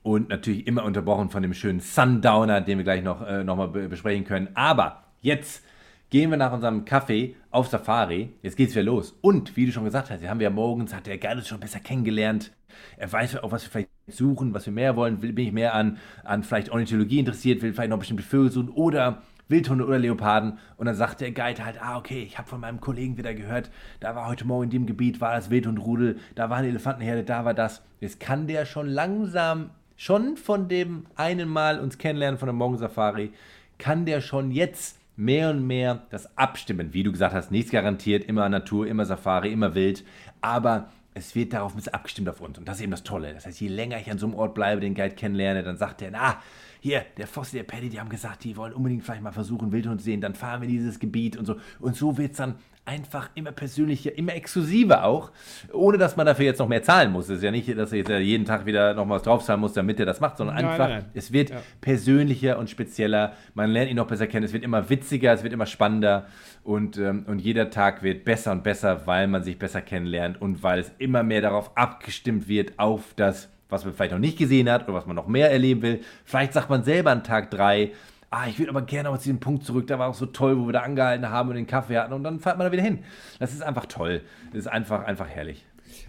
und 0.07 0.29
natürlich 0.29 0.65
immer 0.67 0.85
unterbrochen 0.85 1.29
von 1.29 1.41
dem 1.41 1.53
schönen 1.53 1.81
Sundowner, 1.81 2.61
den 2.61 2.77
wir 2.77 2.85
gleich 2.85 3.03
noch, 3.03 3.27
äh, 3.27 3.43
noch 3.43 3.57
mal 3.57 3.67
besprechen 3.67 4.23
können. 4.23 4.47
Aber 4.53 5.03
jetzt 5.19 5.65
gehen 6.09 6.29
wir 6.29 6.37
nach 6.37 6.53
unserem 6.53 6.85
Kaffee 6.85 7.35
auf 7.51 7.67
Safari. 7.67 8.33
Jetzt 8.41 8.55
geht's 8.55 8.73
wieder 8.73 8.85
los. 8.85 9.17
Und 9.19 9.57
wie 9.57 9.65
du 9.65 9.73
schon 9.73 9.83
gesagt 9.83 10.09
hast, 10.09 10.25
haben 10.25 10.39
wir 10.39 10.49
morgens, 10.49 10.95
hat 10.95 11.07
der 11.07 11.17
Guide 11.17 11.43
schon 11.43 11.59
besser 11.59 11.81
kennengelernt. 11.81 12.53
Er 12.95 13.11
weiß 13.11 13.35
auch, 13.39 13.51
was 13.51 13.65
wir 13.65 13.69
vielleicht 13.69 13.89
suchen, 14.07 14.53
was 14.53 14.65
wir 14.65 14.71
mehr 14.71 14.95
wollen. 14.95 15.19
Bin 15.19 15.37
ich 15.37 15.51
mehr 15.51 15.73
an, 15.73 15.97
an 16.23 16.43
vielleicht 16.43 16.69
Ornithologie 16.69 17.19
interessiert, 17.19 17.61
will 17.61 17.73
vielleicht 17.73 17.89
noch 17.89 17.99
bestimmte 17.99 18.23
Vögel 18.23 18.49
suchen 18.49 18.69
oder 18.69 19.23
Wildhunde 19.49 19.85
oder 19.85 19.99
Leoparden. 19.99 20.57
Und 20.77 20.85
dann 20.85 20.95
sagt 20.95 21.19
der 21.19 21.31
Guide 21.31 21.65
halt, 21.65 21.81
ah, 21.81 21.97
okay, 21.97 22.23
ich 22.23 22.37
habe 22.37 22.47
von 22.47 22.61
meinem 22.61 22.79
Kollegen 22.79 23.17
wieder 23.17 23.33
gehört, 23.33 23.71
da 23.99 24.15
war 24.15 24.27
heute 24.27 24.45
Morgen 24.45 24.65
in 24.65 24.69
dem 24.69 24.85
Gebiet, 24.85 25.19
war 25.19 25.35
das 25.35 25.49
Wildhundrudel, 25.49 26.17
da 26.35 26.49
war 26.49 26.57
eine 26.57 26.69
Elefantenherde, 26.69 27.25
da 27.25 27.43
war 27.43 27.53
das. 27.53 27.83
Jetzt 27.99 28.21
kann 28.21 28.47
der 28.47 28.65
schon 28.65 28.87
langsam, 28.87 29.71
schon 29.97 30.37
von 30.37 30.69
dem 30.69 31.05
einen 31.15 31.49
Mal 31.49 31.79
uns 31.79 31.97
kennenlernen 31.97 32.39
von 32.39 32.47
der 32.47 32.53
Morgensafari, 32.53 33.31
kann 33.77 34.05
der 34.05 34.21
schon 34.21 34.51
jetzt 34.51 34.99
mehr 35.17 35.49
und 35.49 35.65
mehr 35.65 36.03
das 36.11 36.37
abstimmen. 36.37 36.93
Wie 36.93 37.03
du 37.03 37.11
gesagt 37.11 37.33
hast, 37.33 37.51
nichts 37.51 37.71
garantiert, 37.71 38.23
immer 38.23 38.47
Natur, 38.47 38.87
immer 38.87 39.05
Safari, 39.05 39.51
immer 39.51 39.75
wild. 39.75 40.05
Aber 40.39 40.89
es 41.15 41.35
wird 41.35 41.53
darauf 41.53 41.73
ein 41.73 41.77
bisschen 41.77 41.95
abgestimmt 41.95 42.29
auf 42.29 42.39
uns. 42.39 42.57
Und 42.57 42.67
das 42.67 42.77
ist 42.77 42.83
eben 42.83 42.91
das 42.91 43.03
Tolle. 43.03 43.33
Das 43.33 43.47
heißt, 43.47 43.59
je 43.59 43.67
länger 43.67 43.99
ich 43.99 44.09
an 44.09 44.19
so 44.19 44.27
einem 44.27 44.35
Ort 44.35 44.53
bleibe, 44.53 44.79
den 44.79 44.93
Guide 44.93 45.15
kennenlerne, 45.15 45.63
dann 45.63 45.75
sagt 45.75 46.03
er, 46.03 46.11
na, 46.11 46.39
hier, 46.79 47.05
der 47.17 47.27
Fossi, 47.27 47.57
der 47.57 47.63
Paddy, 47.63 47.89
die 47.89 47.99
haben 47.99 48.09
gesagt, 48.09 48.43
die 48.43 48.55
wollen 48.57 48.73
unbedingt 48.73 49.03
vielleicht 49.03 49.21
mal 49.21 49.31
versuchen, 49.31 49.71
Wildhund 49.71 50.01
zu 50.01 50.05
sehen, 50.05 50.21
dann 50.21 50.35
fahren 50.35 50.61
wir 50.61 50.69
in 50.69 50.75
dieses 50.75 50.99
Gebiet 50.99 51.37
und 51.37 51.45
so. 51.45 51.55
Und 51.79 51.95
so 51.95 52.17
wird 52.17 52.31
es 52.31 52.37
dann 52.37 52.55
einfach 52.87 53.29
immer 53.35 53.51
persönlicher, 53.51 54.17
immer 54.17 54.33
exklusiver 54.33 55.03
auch, 55.03 55.31
ohne 55.73 55.97
dass 55.97 56.15
man 56.15 56.25
dafür 56.25 56.45
jetzt 56.45 56.59
noch 56.59 56.69
mehr 56.69 56.81
zahlen 56.81 57.11
muss. 57.11 57.25
Es 57.25 57.37
ist 57.37 57.43
ja 57.43 57.51
nicht, 57.51 57.77
dass 57.77 57.91
er 57.91 57.97
jetzt 57.97 58.09
jeden 58.09 58.45
Tag 58.45 58.65
wieder 58.65 58.93
noch 58.93 59.07
was 59.09 59.23
draufzahlen 59.23 59.59
muss, 59.59 59.73
damit 59.73 59.99
er 59.99 60.05
das 60.05 60.21
macht, 60.21 60.37
sondern 60.37 60.55
nein, 60.55 60.65
einfach, 60.65 60.87
nein, 60.87 60.99
nein. 60.99 61.11
es 61.13 61.33
wird 61.33 61.49
ja. 61.49 61.57
persönlicher 61.81 62.57
und 62.57 62.69
spezieller. 62.69 63.33
Man 63.53 63.69
lernt 63.69 63.91
ihn 63.91 63.97
noch 63.97 64.07
besser 64.07 64.25
kennen, 64.25 64.45
es 64.45 64.53
wird 64.53 64.63
immer 64.63 64.89
witziger, 64.89 65.33
es 65.33 65.43
wird 65.43 65.51
immer 65.51 65.65
spannender 65.65 66.27
und, 66.63 66.97
ähm, 66.97 67.25
und 67.27 67.39
jeder 67.39 67.69
Tag 67.69 68.03
wird 68.03 68.23
besser 68.23 68.53
und 68.53 68.63
besser, 68.63 69.05
weil 69.05 69.27
man 69.27 69.43
sich 69.43 69.59
besser 69.59 69.81
kennenlernt 69.81 70.41
und 70.41 70.63
weil 70.63 70.79
es 70.79 70.91
immer 70.97 71.23
mehr 71.23 71.41
darauf 71.41 71.75
abgestimmt 71.75 72.47
wird, 72.47 72.79
auf 72.79 73.13
das, 73.17 73.49
was 73.69 73.85
man 73.85 73.93
vielleicht 73.93 74.11
noch 74.11 74.19
nicht 74.19 74.37
gesehen 74.37 74.69
hat 74.69 74.83
oder 74.83 74.93
was 74.93 75.05
man 75.05 75.15
noch 75.15 75.27
mehr 75.27 75.51
erleben 75.51 75.81
will. 75.81 76.01
Vielleicht 76.25 76.53
sagt 76.53 76.69
man 76.69 76.83
selber 76.83 77.11
an 77.11 77.23
Tag 77.23 77.51
3, 77.51 77.91
ah, 78.29 78.47
ich 78.47 78.59
würde 78.59 78.69
aber 78.69 78.81
gerne 78.81 79.09
auf 79.09 79.17
diesen 79.17 79.39
Punkt 79.39 79.63
zurück, 79.63 79.87
da 79.87 79.99
war 79.99 80.09
auch 80.09 80.13
so 80.13 80.25
toll, 80.25 80.57
wo 80.57 80.65
wir 80.65 80.73
da 80.73 80.81
angehalten 80.81 81.29
haben 81.29 81.49
und 81.49 81.55
den 81.55 81.67
Kaffee 81.67 81.97
hatten 81.97 82.13
und 82.13 82.23
dann 82.23 82.39
fährt 82.39 82.57
man 82.57 82.67
da 82.67 82.71
wieder 82.71 82.83
hin. 82.83 82.99
Das 83.39 83.53
ist 83.53 83.61
einfach 83.61 83.85
toll. 83.85 84.21
Das 84.51 84.59
ist 84.59 84.67
einfach, 84.67 85.05
einfach 85.05 85.27
herrlich. 85.27 85.65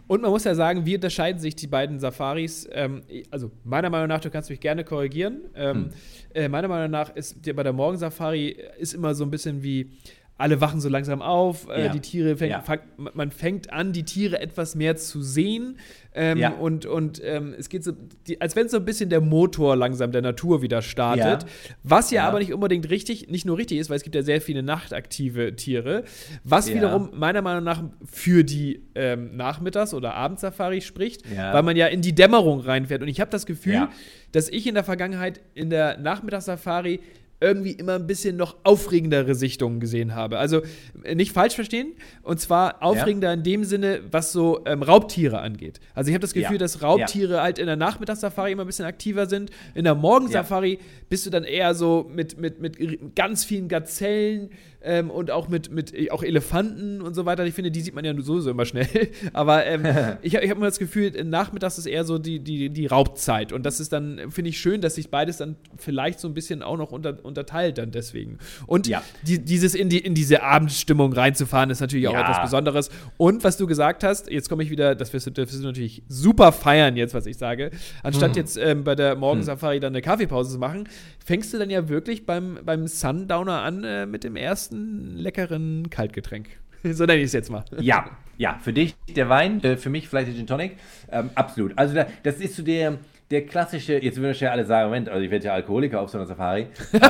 Und 0.07 0.23
man 0.23 0.31
muss 0.31 0.45
ja 0.45 0.55
sagen, 0.55 0.87
wie 0.87 0.97
unterscheiden 0.97 1.41
sich 1.41 1.55
die 1.55 1.67
beiden 1.67 1.99
Safaris? 1.99 2.69
Ähm, 2.73 3.03
also 3.31 3.51
meiner 3.65 3.91
Meinung 3.91 4.09
nach, 4.09 4.21
du 4.21 4.31
kannst 4.31 4.51
mich 4.51 4.61
gerne 4.61 4.85
korrigieren. 4.85 5.43
Ähm, 5.55 5.77
hm. 5.77 5.91
äh, 6.35 6.49
meiner 6.49 6.69
Meinung 6.69 6.91
nach 6.91 7.15
ist 7.15 7.43
bei 7.55 7.63
der 7.63 7.73
Morgensafari 7.73 8.57
ist 8.79 8.95
immer 8.95 9.15
so 9.15 9.25
ein 9.25 9.31
bisschen 9.31 9.63
wie 9.63 9.91
alle 10.39 10.61
wachen 10.61 10.81
so 10.81 10.89
langsam 10.89 11.21
auf, 11.21 11.69
äh, 11.69 11.87
ja. 11.87 11.93
die 11.93 11.99
Tiere 11.99 12.37
fängt, 12.37 12.53
ja. 12.53 12.61
fang, 12.63 12.79
man 12.97 13.33
fängt 13.33 13.73
an, 13.73 13.93
die 13.93 14.05
Tiere 14.05 14.41
etwas 14.41 14.77
mehr 14.77 14.97
zu 14.97 15.21
sehen. 15.21 15.79
Ähm, 16.15 16.39
ja. 16.39 16.51
Und, 16.51 16.87
und 16.87 17.21
ähm, 17.25 17.55
es 17.59 17.69
geht 17.69 17.83
so, 17.83 17.93
die, 18.27 18.41
als 18.41 18.55
wenn 18.55 18.69
so 18.69 18.77
ein 18.77 18.85
bisschen 18.85 19.11
der 19.11 19.21
Motor 19.21 19.75
langsam 19.75 20.13
der 20.13 20.23
Natur 20.23 20.63
wieder 20.63 20.81
startet. 20.81 21.45
Was 21.83 22.13
ja, 22.13 22.27
aber 22.27 22.39
nicht 22.39 22.55
unbedingt 22.55 22.89
richtig, 22.89 23.29
nicht 23.29 23.47
nur 23.47 23.59
richtig 23.59 23.79
ist, 23.79 23.91
weil 23.91 23.97
es 23.97 24.05
gibt 24.05 24.15
ja 24.15 24.23
sehr 24.23 24.41
viele 24.41 24.63
nachtaktive 24.63 25.57
Tiere. 25.57 26.05
Was 26.45 26.73
wiederum 26.73 27.11
meiner 27.15 27.43
Meinung 27.43 27.65
nach 27.65 27.83
für 28.05 28.45
die 28.45 28.83
ähm, 28.95 29.37
Nachmittags- 29.37 29.93
oder 29.93 30.15
Abendsafari 30.15 30.81
spricht, 30.81 31.23
weil 31.37 31.63
man 31.65 31.77
ja 31.77 31.89
in 31.89 32.01
die 32.01 32.15
Dämmerung 32.15 32.61
reinfährt. 32.61 33.03
Und 33.03 33.09
ich 33.09 33.21
habe 33.21 33.31
das 33.31 33.45
Gefühl, 33.45 33.89
dass 34.31 34.49
ich 34.49 34.69
in 34.69 34.75
der 34.75 34.85
Vergangenheit 34.85 35.41
in 35.55 35.69
der 35.69 35.99
Nachmittagssafari 35.99 37.01
irgendwie 37.41 37.73
immer 37.73 37.95
ein 37.95 38.07
bisschen 38.07 38.37
noch 38.37 38.57
aufregendere 38.65 39.35
Sichtungen 39.35 39.79
gesehen 39.79 40.15
habe. 40.15 40.39
Also 40.39 40.63
äh, 41.05 41.15
nicht 41.15 41.33
falsch 41.33 41.55
verstehen, 41.55 41.95
und 42.23 42.41
zwar 42.41 42.83
aufregender 42.83 43.29
ja. 43.29 43.35
in 43.35 43.43
dem 43.43 43.65
Sinne, 43.65 44.01
was 44.11 44.33
so 44.33 44.61
ähm, 44.65 44.83
Raubtiere 44.83 45.41
angeht. 45.41 45.79
Also 45.95 46.09
ich 46.09 46.15
habe 46.15 46.23
das 46.23 46.33
Gefühl, 46.33 46.57
ja. 46.57 46.59
dass 46.59 46.83
Raubtiere 46.83 47.35
ja. 47.35 47.43
halt 47.43 47.59
in 47.59 47.67
der 47.67 47.77
Nachmittagssafari 47.77 48.53
immer 48.53 48.65
ein 48.65 48.67
bisschen 48.67 48.87
aktiver 48.87 49.27
sind. 49.27 49.51
In 49.75 49.85
der 49.85 49.95
Morgensafari 49.95 50.81
bist 51.09 51.27
du 51.27 51.31
dann 51.31 51.45
eher 51.45 51.75
so 51.75 52.11
mit, 52.13 52.39
mit, 52.39 52.61
mit 52.61 53.15
ganz 53.15 53.45
vielen 53.45 53.69
Gazellen, 53.69 54.51
ähm, 54.81 55.11
und 55.11 55.31
auch 55.31 55.49
mit, 55.49 55.71
mit 55.73 55.93
auch 56.13 56.23
Elefanten 56.23 57.03
und 57.03 57.15
so 57.15 57.27
weiter. 57.27 57.45
Ich 57.45 57.55
finde, 57.55 57.71
die 57.71 57.81
sieht 57.81 57.95
man 57.95 58.05
ja 58.05 58.15
sowieso 58.21 58.51
immer 58.51 58.65
schnell. 58.65 58.89
Aber 59.33 59.67
ähm, 59.67 59.85
ich, 60.23 60.35
ich 60.35 60.51
habe 60.51 60.59
immer 60.59 60.67
das 60.67 60.79
Gefühl, 60.79 61.11
nachmittags 61.25 61.79
ist 61.79 61.87
eher 61.87 62.05
so 62.05 62.19
die, 62.19 62.39
die, 62.39 62.71
die 62.71 62.87
Raubzeit. 62.87 63.53
Und 63.53 63.65
das 63.65 63.81
ist 63.81 63.93
dann, 63.93 64.31
finde 64.31 64.51
ich 64.51 64.59
schön, 64.59 64.81
dass 64.81 64.95
sich 64.95 65.11
beides 65.11 65.39
dann 65.39 65.57
vielleicht 65.77 66.21
so 66.21 66.29
ein 66.29 66.35
bisschen 66.35 66.63
auch 66.63 66.77
noch 66.77 66.93
unter, 66.93 67.25
unterteilt 67.25 67.79
dann 67.79 67.91
deswegen. 67.91 68.39
Und 68.67 68.87
ja. 68.87 69.03
die, 69.27 69.39
dieses 69.45 69.75
in, 69.75 69.89
die, 69.89 69.99
in 69.99 70.15
diese 70.15 70.43
Abendstimmung 70.43 71.13
reinzufahren, 71.13 71.71
ist 71.71 71.81
natürlich 71.81 72.07
auch 72.09 72.13
ja. 72.13 72.23
etwas 72.23 72.43
Besonderes. 72.43 72.91
Und 73.17 73.43
was 73.45 73.57
du 73.57 73.67
gesagt 73.67 74.05
hast, 74.05 74.31
jetzt 74.31 74.49
komme 74.49 74.63
ich 74.63 74.71
wieder, 74.71 74.95
das 74.95 75.13
wirst, 75.13 75.27
du, 75.27 75.31
das 75.33 75.51
wirst 75.51 75.63
du 75.63 75.67
natürlich 75.67 76.03
super 76.09 76.53
feiern 76.53 76.97
jetzt, 76.97 77.15
was 77.15 77.27
ich 77.27 77.37
sage. 77.37 77.71
Anstatt 78.03 78.31
hm. 78.31 78.37
jetzt 78.37 78.57
ähm, 78.57 78.85
bei 78.85 78.95
der 78.95 79.17
Morgensafari 79.17 79.77
hm. 79.77 79.81
dann 79.83 79.93
eine 79.93 80.03
Kaffeepause 80.03 80.53
zu 80.53 80.59
machen, 80.59 80.89
fängst 81.29 81.53
du 81.53 81.59
dann 81.59 81.69
ja 81.69 81.91
wirklich 81.91 82.25
beim, 82.25 82.59
beim 82.65 82.87
Sundowner 82.87 83.61
an 83.61 83.85
äh, 83.85 84.07
mit 84.07 84.25
dem 84.25 84.35
ersten 84.35 85.15
leckeren 85.15 85.91
Kaltgetränk. 85.91 86.49
So 86.85 87.07
nenne 87.07 87.19
ich 87.19 87.27
es 87.27 87.33
jetzt 87.33 87.51
mal. 87.51 87.65
Ja, 87.81 88.09
ja, 88.37 88.57
für 88.63 88.73
dich 88.73 88.95
der 89.09 89.29
Wein, 89.29 89.63
äh, 89.65 89.77
für 89.77 89.91
mich 89.91 90.09
vielleicht 90.09 90.29
der 90.29 90.37
Gin 90.37 90.47
Tonic. 90.47 90.77
Ähm, 91.11 91.31
absolut. 91.35 91.77
Also 91.77 91.93
da, 91.97 92.07
das 92.23 92.37
ist 92.37 92.55
so 92.55 92.63
der, 92.63 92.99
der 93.33 93.45
klassische, 93.47 93.95
jetzt 94.01 94.17
würden 94.21 94.37
ja 94.39 94.53
alle 94.53 94.65
sagen, 94.65 94.89
Moment, 94.89 95.09
also 95.09 95.21
ich 95.21 95.31
werde 95.33 95.47
ja 95.47 95.55
Alkoholiker 95.55 96.01
auf 96.01 96.09
so 96.09 96.19
einer 96.19 96.27
Safari. 96.29 96.69
ähm, 96.93 97.01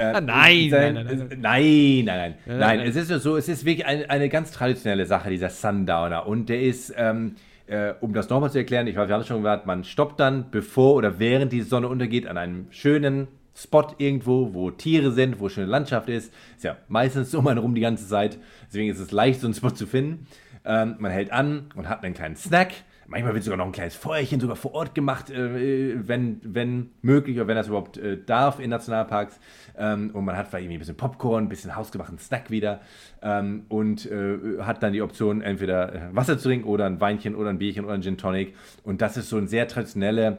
äh, 0.00 0.20
nein, 0.20 0.70
sein, 0.70 0.94
nein, 0.94 1.06
nein, 1.06 1.38
nein, 1.40 2.04
nein, 2.04 2.34
nein, 2.46 2.58
nein, 2.58 2.80
Es 2.80 2.94
ist 2.94 3.08
so, 3.08 3.36
es 3.36 3.48
ist 3.48 3.64
wirklich 3.64 3.84
eine, 3.84 4.08
eine 4.08 4.28
ganz 4.28 4.52
traditionelle 4.52 5.06
Sache, 5.06 5.28
dieser 5.28 5.50
Sundowner. 5.50 6.28
Und 6.28 6.48
der 6.48 6.62
ist, 6.62 6.94
ähm, 6.96 7.34
äh, 7.66 7.94
um 8.00 8.14
das 8.14 8.30
nochmal 8.30 8.52
zu 8.52 8.58
erklären, 8.58 8.86
ich 8.86 8.94
weiß, 8.94 9.08
wir 9.08 9.14
haben 9.14 9.22
es 9.22 9.26
schon 9.26 9.38
gesagt, 9.38 9.66
man 9.66 9.82
stoppt 9.82 10.20
dann, 10.20 10.52
bevor 10.52 10.94
oder 10.94 11.18
während 11.18 11.52
die 11.52 11.62
Sonne 11.62 11.88
untergeht, 11.88 12.28
an 12.28 12.38
einem 12.38 12.66
schönen 12.70 13.26
Spot 13.60 13.86
irgendwo, 13.98 14.54
wo 14.54 14.70
Tiere 14.70 15.12
sind, 15.12 15.38
wo 15.38 15.48
schöne 15.48 15.66
Landschaft 15.66 16.08
ist. 16.08 16.32
Ist 16.56 16.64
ja 16.64 16.76
meistens 16.88 17.34
um 17.34 17.46
einen 17.46 17.58
rum 17.58 17.74
die 17.74 17.82
ganze 17.82 18.06
Zeit. 18.08 18.38
Deswegen 18.68 18.90
ist 18.90 18.98
es 18.98 19.10
leicht, 19.10 19.40
so 19.40 19.46
einen 19.46 19.54
Spot 19.54 19.70
zu 19.70 19.86
finden. 19.86 20.26
Ähm, 20.64 20.96
man 20.98 21.10
hält 21.10 21.30
an 21.32 21.66
und 21.74 21.88
hat 21.88 22.02
einen 22.02 22.14
kleinen 22.14 22.36
Snack. 22.36 22.72
Manchmal 23.06 23.34
wird 23.34 23.42
sogar 23.42 23.56
noch 23.56 23.66
ein 23.66 23.72
kleines 23.72 23.96
Feuerchen 23.96 24.38
sogar 24.38 24.54
vor 24.54 24.72
Ort 24.72 24.94
gemacht, 24.94 25.30
äh, 25.30 26.06
wenn, 26.06 26.40
wenn 26.44 26.90
möglich 27.02 27.36
oder 27.36 27.48
wenn 27.48 27.56
das 27.56 27.66
überhaupt 27.66 27.98
äh, 27.98 28.16
darf 28.24 28.60
in 28.60 28.70
Nationalparks. 28.70 29.40
Ähm, 29.76 30.10
und 30.12 30.24
man 30.24 30.36
hat 30.36 30.48
vielleicht 30.48 30.64
irgendwie 30.64 30.76
ein 30.76 30.78
bisschen 30.78 30.96
Popcorn, 30.96 31.44
ein 31.44 31.48
bisschen 31.48 31.74
hausgemachten 31.74 32.18
Snack 32.18 32.50
wieder 32.50 32.80
ähm, 33.20 33.64
und 33.68 34.06
äh, 34.06 34.60
hat 34.60 34.82
dann 34.82 34.92
die 34.92 35.02
Option, 35.02 35.42
entweder 35.42 35.92
äh, 35.92 36.00
Wasser 36.12 36.38
zu 36.38 36.48
trinken 36.48 36.68
oder 36.68 36.86
ein 36.86 37.00
Weinchen 37.00 37.34
oder 37.34 37.50
ein 37.50 37.58
Bierchen 37.58 37.84
oder 37.84 37.94
ein 37.94 38.02
Gin 38.02 38.16
Tonic. 38.16 38.54
Und 38.84 39.02
das 39.02 39.16
ist 39.16 39.28
so 39.28 39.38
ein 39.38 39.48
sehr 39.48 39.66
traditionelle 39.66 40.38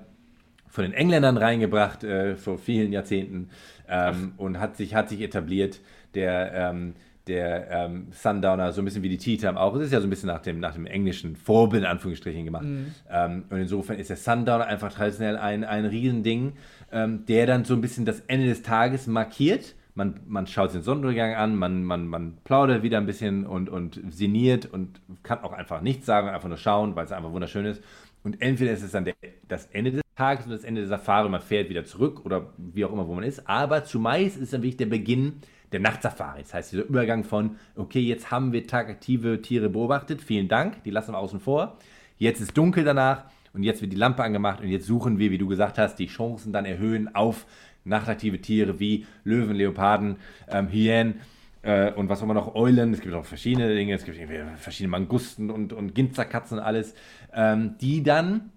von 0.71 0.83
den 0.83 0.93
Engländern 0.93 1.37
reingebracht 1.37 2.03
äh, 2.03 2.35
vor 2.35 2.57
vielen 2.57 2.91
Jahrzehnten 2.91 3.49
ähm, 3.87 4.33
und 4.37 4.59
hat 4.59 4.77
sich, 4.77 4.95
hat 4.95 5.09
sich 5.09 5.21
etabliert. 5.21 5.79
Der, 6.15 6.53
ähm, 6.53 6.93
der 7.27 7.69
ähm, 7.69 8.07
Sundowner, 8.11 8.71
so 8.71 8.81
ein 8.81 8.85
bisschen 8.85 9.03
wie 9.03 9.09
die 9.09 9.17
Tea 9.17 9.37
Time 9.37 9.59
auch. 9.59 9.75
Es 9.75 9.85
ist 9.85 9.93
ja 9.93 10.01
so 10.01 10.07
ein 10.07 10.09
bisschen 10.09 10.27
nach 10.27 10.41
dem, 10.41 10.59
nach 10.59 10.73
dem 10.73 10.85
englischen 10.85 11.35
Vorbild 11.35 11.83
in 11.83 11.89
Anführungsstrichen 11.89 12.45
gemacht. 12.45 12.65
Mhm. 12.65 12.87
Ähm, 13.09 13.43
und 13.49 13.59
insofern 13.59 13.97
ist 13.99 14.09
der 14.09 14.17
Sundowner 14.17 14.65
einfach 14.65 14.91
traditionell 14.91 15.37
ein, 15.37 15.63
ein 15.63 15.85
Riesending, 15.85 16.53
ähm, 16.91 17.25
der 17.27 17.45
dann 17.45 17.63
so 17.63 17.75
ein 17.75 17.81
bisschen 17.81 18.05
das 18.05 18.21
Ende 18.21 18.47
des 18.47 18.63
Tages 18.63 19.07
markiert. 19.07 19.75
Man, 19.93 20.21
man 20.25 20.47
schaut 20.47 20.73
den 20.73 20.81
Sonnenuntergang 20.81 21.35
an, 21.35 21.55
man, 21.55 21.83
man, 21.83 22.07
man 22.07 22.37
plaudert 22.43 22.81
wieder 22.81 22.97
ein 22.97 23.05
bisschen 23.05 23.45
und, 23.45 23.69
und 23.69 24.01
sinniert 24.09 24.65
und 24.65 25.01
kann 25.21 25.39
auch 25.39 25.53
einfach 25.53 25.81
nichts 25.81 26.05
sagen, 26.05 26.29
einfach 26.29 26.47
nur 26.47 26.57
schauen, 26.57 26.95
weil 26.95 27.05
es 27.05 27.11
einfach 27.11 27.31
wunderschön 27.31 27.65
ist. 27.65 27.83
Und 28.23 28.41
entweder 28.41 28.71
ist 28.71 28.83
es 28.83 28.91
dann 28.91 29.05
der, 29.05 29.15
das 29.47 29.67
Ende 29.67 29.91
des 29.91 30.01
Tages 30.21 30.45
und 30.45 30.51
das 30.51 30.63
Ende 30.63 30.81
der 30.81 30.87
Safari, 30.87 31.29
man 31.29 31.41
fährt 31.41 31.69
wieder 31.69 31.83
zurück 31.83 32.23
oder 32.25 32.53
wie 32.57 32.85
auch 32.85 32.93
immer, 32.93 33.07
wo 33.07 33.15
man 33.15 33.23
ist. 33.23 33.49
Aber 33.49 33.83
zumeist 33.83 34.37
ist 34.37 34.53
dann 34.53 34.61
wirklich 34.61 34.77
der 34.77 34.85
Beginn 34.85 35.41
der 35.71 35.79
Nachtsafari. 35.79 36.43
Das 36.43 36.53
heißt, 36.53 36.73
dieser 36.73 36.83
Übergang 36.83 37.23
von, 37.23 37.55
okay, 37.75 38.01
jetzt 38.01 38.29
haben 38.29 38.53
wir 38.53 38.67
tagaktive 38.67 39.41
Tiere 39.41 39.69
beobachtet, 39.69 40.21
vielen 40.21 40.47
Dank, 40.47 40.83
die 40.83 40.91
lassen 40.91 41.13
wir 41.13 41.17
außen 41.17 41.39
vor. 41.39 41.79
Jetzt 42.19 42.39
ist 42.39 42.55
dunkel 42.55 42.83
danach 42.83 43.23
und 43.53 43.63
jetzt 43.63 43.81
wird 43.81 43.93
die 43.93 43.97
Lampe 43.97 44.21
angemacht 44.23 44.61
und 44.61 44.67
jetzt 44.67 44.85
suchen 44.85 45.17
wir, 45.17 45.31
wie 45.31 45.39
du 45.39 45.47
gesagt 45.47 45.79
hast, 45.79 45.95
die 45.95 46.05
Chancen 46.05 46.53
dann 46.53 46.65
erhöhen 46.65 47.15
auf 47.15 47.47
nachtaktive 47.83 48.39
Tiere 48.41 48.79
wie 48.79 49.07
Löwen, 49.23 49.55
Leoparden, 49.55 50.17
ähm, 50.49 50.67
Hyänen 50.67 51.21
äh, 51.63 51.91
und 51.93 52.09
was 52.09 52.19
auch 52.19 52.25
immer 52.25 52.35
noch, 52.35 52.53
Eulen. 52.53 52.93
Es 52.93 53.01
gibt 53.01 53.15
auch 53.15 53.25
verschiedene 53.25 53.73
Dinge, 53.73 53.95
es 53.95 54.05
gibt 54.05 54.19
verschiedene 54.57 54.91
Mangusten 54.91 55.49
und, 55.49 55.73
und 55.73 55.95
Ginzerkatzen 55.95 56.59
und 56.59 56.63
alles, 56.63 56.93
ähm, 57.33 57.75
die 57.81 58.03
dann 58.03 58.51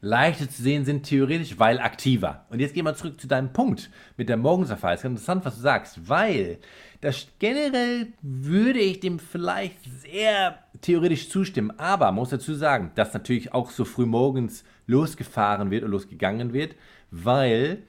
leichter 0.00 0.48
zu 0.48 0.62
sehen 0.62 0.84
sind, 0.84 1.02
theoretisch, 1.04 1.58
weil 1.58 1.80
aktiver. 1.80 2.46
Und 2.50 2.60
jetzt 2.60 2.74
gehen 2.74 2.84
wir 2.84 2.94
zurück 2.94 3.20
zu 3.20 3.26
deinem 3.26 3.52
Punkt 3.52 3.90
mit 4.16 4.28
der 4.28 4.36
Morgensafari. 4.36 4.94
Es 4.94 5.00
ist 5.00 5.02
ganz 5.04 5.20
interessant, 5.20 5.44
was 5.44 5.56
du 5.56 5.60
sagst, 5.60 6.08
weil 6.08 6.58
das 7.00 7.26
generell 7.38 8.08
würde 8.22 8.78
ich 8.78 9.00
dem 9.00 9.18
vielleicht 9.18 9.78
sehr 10.02 10.58
theoretisch 10.80 11.28
zustimmen. 11.28 11.72
Aber 11.78 12.06
man 12.06 12.16
muss 12.16 12.30
dazu 12.30 12.54
sagen, 12.54 12.92
dass 12.94 13.14
natürlich 13.14 13.52
auch 13.52 13.70
so 13.70 13.84
früh 13.84 14.06
morgens 14.06 14.64
losgefahren 14.86 15.70
wird 15.70 15.82
oder 15.82 15.92
losgegangen 15.92 16.52
wird, 16.52 16.76
weil 17.10 17.82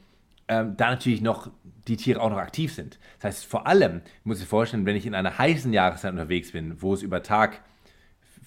ähm, 0.48 0.76
da 0.78 0.92
natürlich 0.92 1.22
noch 1.22 1.50
die 1.88 1.98
Tiere 1.98 2.22
auch 2.22 2.30
noch 2.30 2.38
aktiv 2.38 2.74
sind. 2.74 3.00
Das 3.20 3.36
heißt, 3.36 3.46
vor 3.46 3.68
allem 3.68 4.02
muss 4.24 4.42
ich 4.42 4.48
vorstellen, 4.48 4.86
wenn 4.86 4.96
ich 4.96 5.06
in 5.06 5.16
einer 5.16 5.38
heißen 5.38 5.72
Jahreszeit 5.74 6.12
unterwegs 6.12 6.52
bin, 6.52 6.82
wo 6.82 6.94
es 6.94 7.04
über 7.04 7.24
Tag 7.24 7.62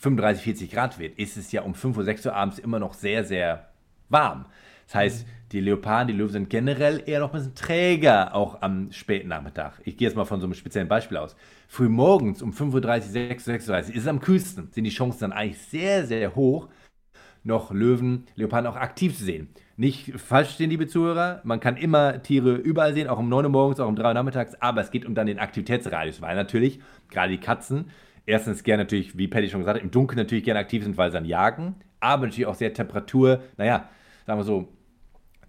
35, 0.02 0.42
40 0.42 0.70
Grad 0.72 0.98
wird, 0.98 1.16
ist 1.16 1.36
es 1.36 1.52
ja 1.52 1.62
um 1.62 1.74
5 1.74 1.96
Uhr, 1.96 2.04
6 2.04 2.26
Uhr 2.26 2.34
abends 2.34 2.58
immer 2.58 2.80
noch 2.80 2.92
sehr, 2.92 3.24
sehr 3.24 3.68
warm. 4.08 4.46
Das 4.86 4.96
heißt, 4.96 5.26
die 5.52 5.60
Leoparden, 5.60 6.08
die 6.08 6.14
Löwen 6.14 6.32
sind 6.32 6.50
generell 6.50 7.04
eher 7.06 7.20
noch 7.20 7.32
ein 7.32 7.38
bisschen 7.38 7.54
träger, 7.54 8.34
auch 8.34 8.62
am 8.62 8.90
späten 8.90 9.28
Nachmittag. 9.28 9.80
Ich 9.84 9.96
gehe 9.96 10.08
jetzt 10.08 10.16
mal 10.16 10.24
von 10.24 10.40
so 10.40 10.46
einem 10.46 10.54
speziellen 10.54 10.88
Beispiel 10.88 11.18
aus. 11.18 11.36
Früh 11.68 11.88
morgens 11.88 12.42
um 12.42 12.50
5.30 12.50 12.74
Uhr, 12.74 13.00
6 13.00 13.48
Uhr, 13.48 13.54
6.30 13.54 13.68
Uhr 13.70 13.78
ist 13.78 13.96
es 13.96 14.06
am 14.08 14.20
kühlsten, 14.20 14.68
sind 14.72 14.84
die 14.84 14.90
Chancen 14.90 15.20
dann 15.20 15.32
eigentlich 15.32 15.58
sehr, 15.58 16.04
sehr 16.04 16.34
hoch, 16.34 16.68
noch 17.44 17.70
Löwen, 17.70 18.26
Leoparden 18.34 18.70
auch 18.70 18.76
aktiv 18.76 19.16
zu 19.16 19.24
sehen. 19.24 19.48
Nicht 19.76 20.18
falsch 20.20 20.50
stehen, 20.50 20.70
liebe 20.70 20.88
Zuhörer, 20.88 21.40
man 21.44 21.60
kann 21.60 21.76
immer 21.76 22.22
Tiere 22.22 22.56
überall 22.56 22.92
sehen, 22.92 23.06
auch 23.06 23.18
um 23.18 23.28
9 23.28 23.44
Uhr 23.44 23.50
morgens, 23.50 23.78
auch 23.78 23.88
um 23.88 23.96
3 23.96 24.08
Uhr 24.08 24.14
nachmittags, 24.14 24.56
aber 24.60 24.80
es 24.80 24.90
geht 24.90 25.06
um 25.06 25.14
dann 25.14 25.28
den 25.28 25.38
Aktivitätsradius, 25.38 26.20
weil 26.20 26.34
natürlich 26.34 26.80
gerade 27.08 27.30
die 27.30 27.40
Katzen 27.40 27.86
erstens 28.26 28.62
gerne 28.62 28.84
natürlich, 28.84 29.16
wie 29.16 29.28
Patty 29.28 29.48
schon 29.48 29.60
gesagt 29.60 29.78
hat, 29.78 29.84
im 29.84 29.90
Dunkeln 29.90 30.18
natürlich 30.18 30.44
gerne 30.44 30.60
aktiv 30.60 30.82
sind, 30.82 30.96
weil 30.96 31.10
sie 31.10 31.16
dann 31.16 31.24
jagen, 31.24 31.76
aber 32.00 32.26
natürlich 32.26 32.46
auch 32.46 32.54
sehr 32.54 32.72
Temperatur, 32.72 33.42
naja, 33.56 33.88
sagen 34.26 34.38
wir 34.38 34.44
so, 34.44 34.68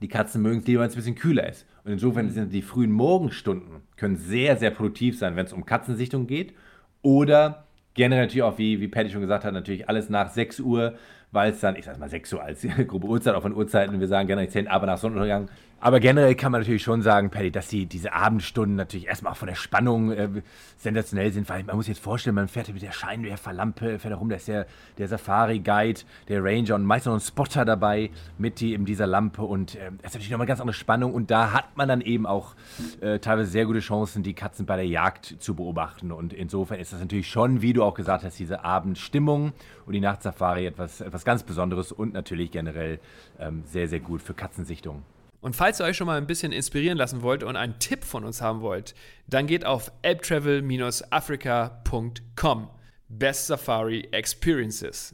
die 0.01 0.07
Katzen 0.07 0.41
mögen 0.41 0.59
es 0.59 0.67
lieber, 0.67 0.81
wenn 0.81 0.88
es 0.88 0.95
ein 0.95 0.97
bisschen 0.97 1.15
kühler 1.15 1.47
ist. 1.47 1.65
Und 1.83 1.93
insofern 1.93 2.29
sind 2.29 2.53
die 2.53 2.62
frühen 2.62 2.91
Morgenstunden 2.91 3.81
können 3.95 4.17
sehr, 4.17 4.57
sehr 4.57 4.71
produktiv 4.71 5.17
sein, 5.17 5.36
wenn 5.36 5.45
es 5.45 5.53
um 5.53 5.65
Katzensichtung 5.65 6.27
geht. 6.27 6.53
Oder 7.01 7.65
generell 7.93 8.23
natürlich 8.23 8.43
auch, 8.43 8.57
wie, 8.57 8.79
wie 8.81 8.88
Patty 8.88 9.09
schon 9.09 9.21
gesagt 9.21 9.45
hat, 9.45 9.53
natürlich 9.53 9.88
alles 9.88 10.09
nach 10.09 10.29
6 10.29 10.59
Uhr, 10.59 10.95
weil 11.31 11.51
es 11.51 11.59
dann, 11.59 11.75
ich 11.75 11.86
sag 11.86 11.99
mal 11.99 12.09
6 12.09 12.33
Uhr 12.33 12.43
als 12.43 12.65
grobe 12.88 13.07
Uhrzeit, 13.07 13.36
auch 13.36 13.41
von 13.41 13.55
Uhrzeiten, 13.55 13.99
wir 13.99 14.07
sagen 14.07 14.27
gerne 14.27 14.47
10, 14.47 14.67
aber 14.67 14.86
nach 14.86 14.97
Sonnenuntergang 14.97 15.49
aber 15.83 15.99
generell 15.99 16.33
kann 16.35 16.53
man 16.53 16.61
natürlich 16.61 16.81
schon 16.81 17.01
sagen, 17.01 17.29
Paddy, 17.29 17.51
dass 17.51 17.67
die, 17.67 17.85
diese 17.85 18.13
Abendstunden 18.13 18.77
natürlich 18.77 19.07
erstmal 19.07 19.33
auch 19.33 19.37
von 19.37 19.49
der 19.49 19.55
Spannung 19.55 20.13
äh, 20.13 20.29
sensationell 20.77 21.33
sind, 21.33 21.49
weil 21.49 21.65
man 21.65 21.75
muss 21.75 21.89
jetzt 21.89 21.99
vorstellen, 21.99 22.37
man 22.37 22.47
fährt 22.47 22.73
mit 22.73 22.81
der 22.81 22.93
Scheinwerferlampe, 22.93 23.99
fährt 23.99 24.13
herum, 24.13 24.29
da 24.29 24.37
ist 24.37 24.47
der, 24.47 24.65
der 24.97 25.09
Safari-Guide, 25.09 25.99
der 26.29 26.41
Ranger 26.41 26.75
und 26.75 26.85
meist 26.85 27.05
noch 27.05 27.13
ein 27.13 27.19
Spotter 27.19 27.65
dabei 27.65 28.11
mit 28.37 28.61
die, 28.61 28.73
in 28.73 28.85
dieser 28.85 29.07
Lampe. 29.07 29.41
Und 29.41 29.75
äh, 29.75 29.91
ist 30.03 30.13
natürlich 30.13 30.29
nochmal 30.29 30.45
eine 30.45 30.47
ganz 30.47 30.61
andere 30.61 30.73
Spannung. 30.73 31.13
Und 31.13 31.29
da 31.29 31.51
hat 31.51 31.75
man 31.75 31.89
dann 31.89 31.99
eben 31.99 32.25
auch 32.25 32.55
äh, 33.01 33.19
teilweise 33.19 33.51
sehr 33.51 33.65
gute 33.65 33.81
Chancen, 33.81 34.23
die 34.23 34.35
Katzen 34.35 34.65
bei 34.65 34.77
der 34.77 34.87
Jagd 34.87 35.35
zu 35.39 35.53
beobachten. 35.53 36.13
Und 36.13 36.31
insofern 36.31 36.79
ist 36.79 36.93
das 36.93 37.01
natürlich 37.01 37.27
schon, 37.27 37.61
wie 37.61 37.73
du 37.73 37.83
auch 37.83 37.93
gesagt 37.93 38.23
hast, 38.23 38.39
diese 38.39 38.63
Abendstimmung 38.63 39.51
und 39.85 39.91
die 39.91 39.99
Nachtsafari 39.99 40.65
etwas, 40.65 41.01
etwas 41.01 41.25
ganz 41.25 41.43
Besonderes 41.43 41.91
und 41.91 42.13
natürlich 42.13 42.51
generell 42.51 43.01
ähm, 43.37 43.63
sehr, 43.65 43.89
sehr 43.89 43.99
gut 43.99 44.21
für 44.21 44.33
Katzensichtungen. 44.33 45.03
Und 45.43 45.56
falls 45.58 45.82
ihr 45.82 45.86
euch 45.86 45.97
schon 45.97 46.08
mal 46.08 46.17
ein 46.17 46.25
bisschen 46.25 46.53
inspirieren 46.53 46.97
lassen 46.97 47.21
wollt 47.21 47.43
und 47.43 47.58
einen 47.58 47.77
Tipp 47.77 48.06
von 48.06 48.23
uns 48.23 48.41
haben 48.41 48.62
wollt, 48.62 48.95
dann 49.27 49.45
geht 49.45 49.65
auf 49.65 49.91
elbtravel-africa.com. 50.01 52.69
Best 53.10 53.47
Safari 53.47 54.08
Experiences. 54.13 55.13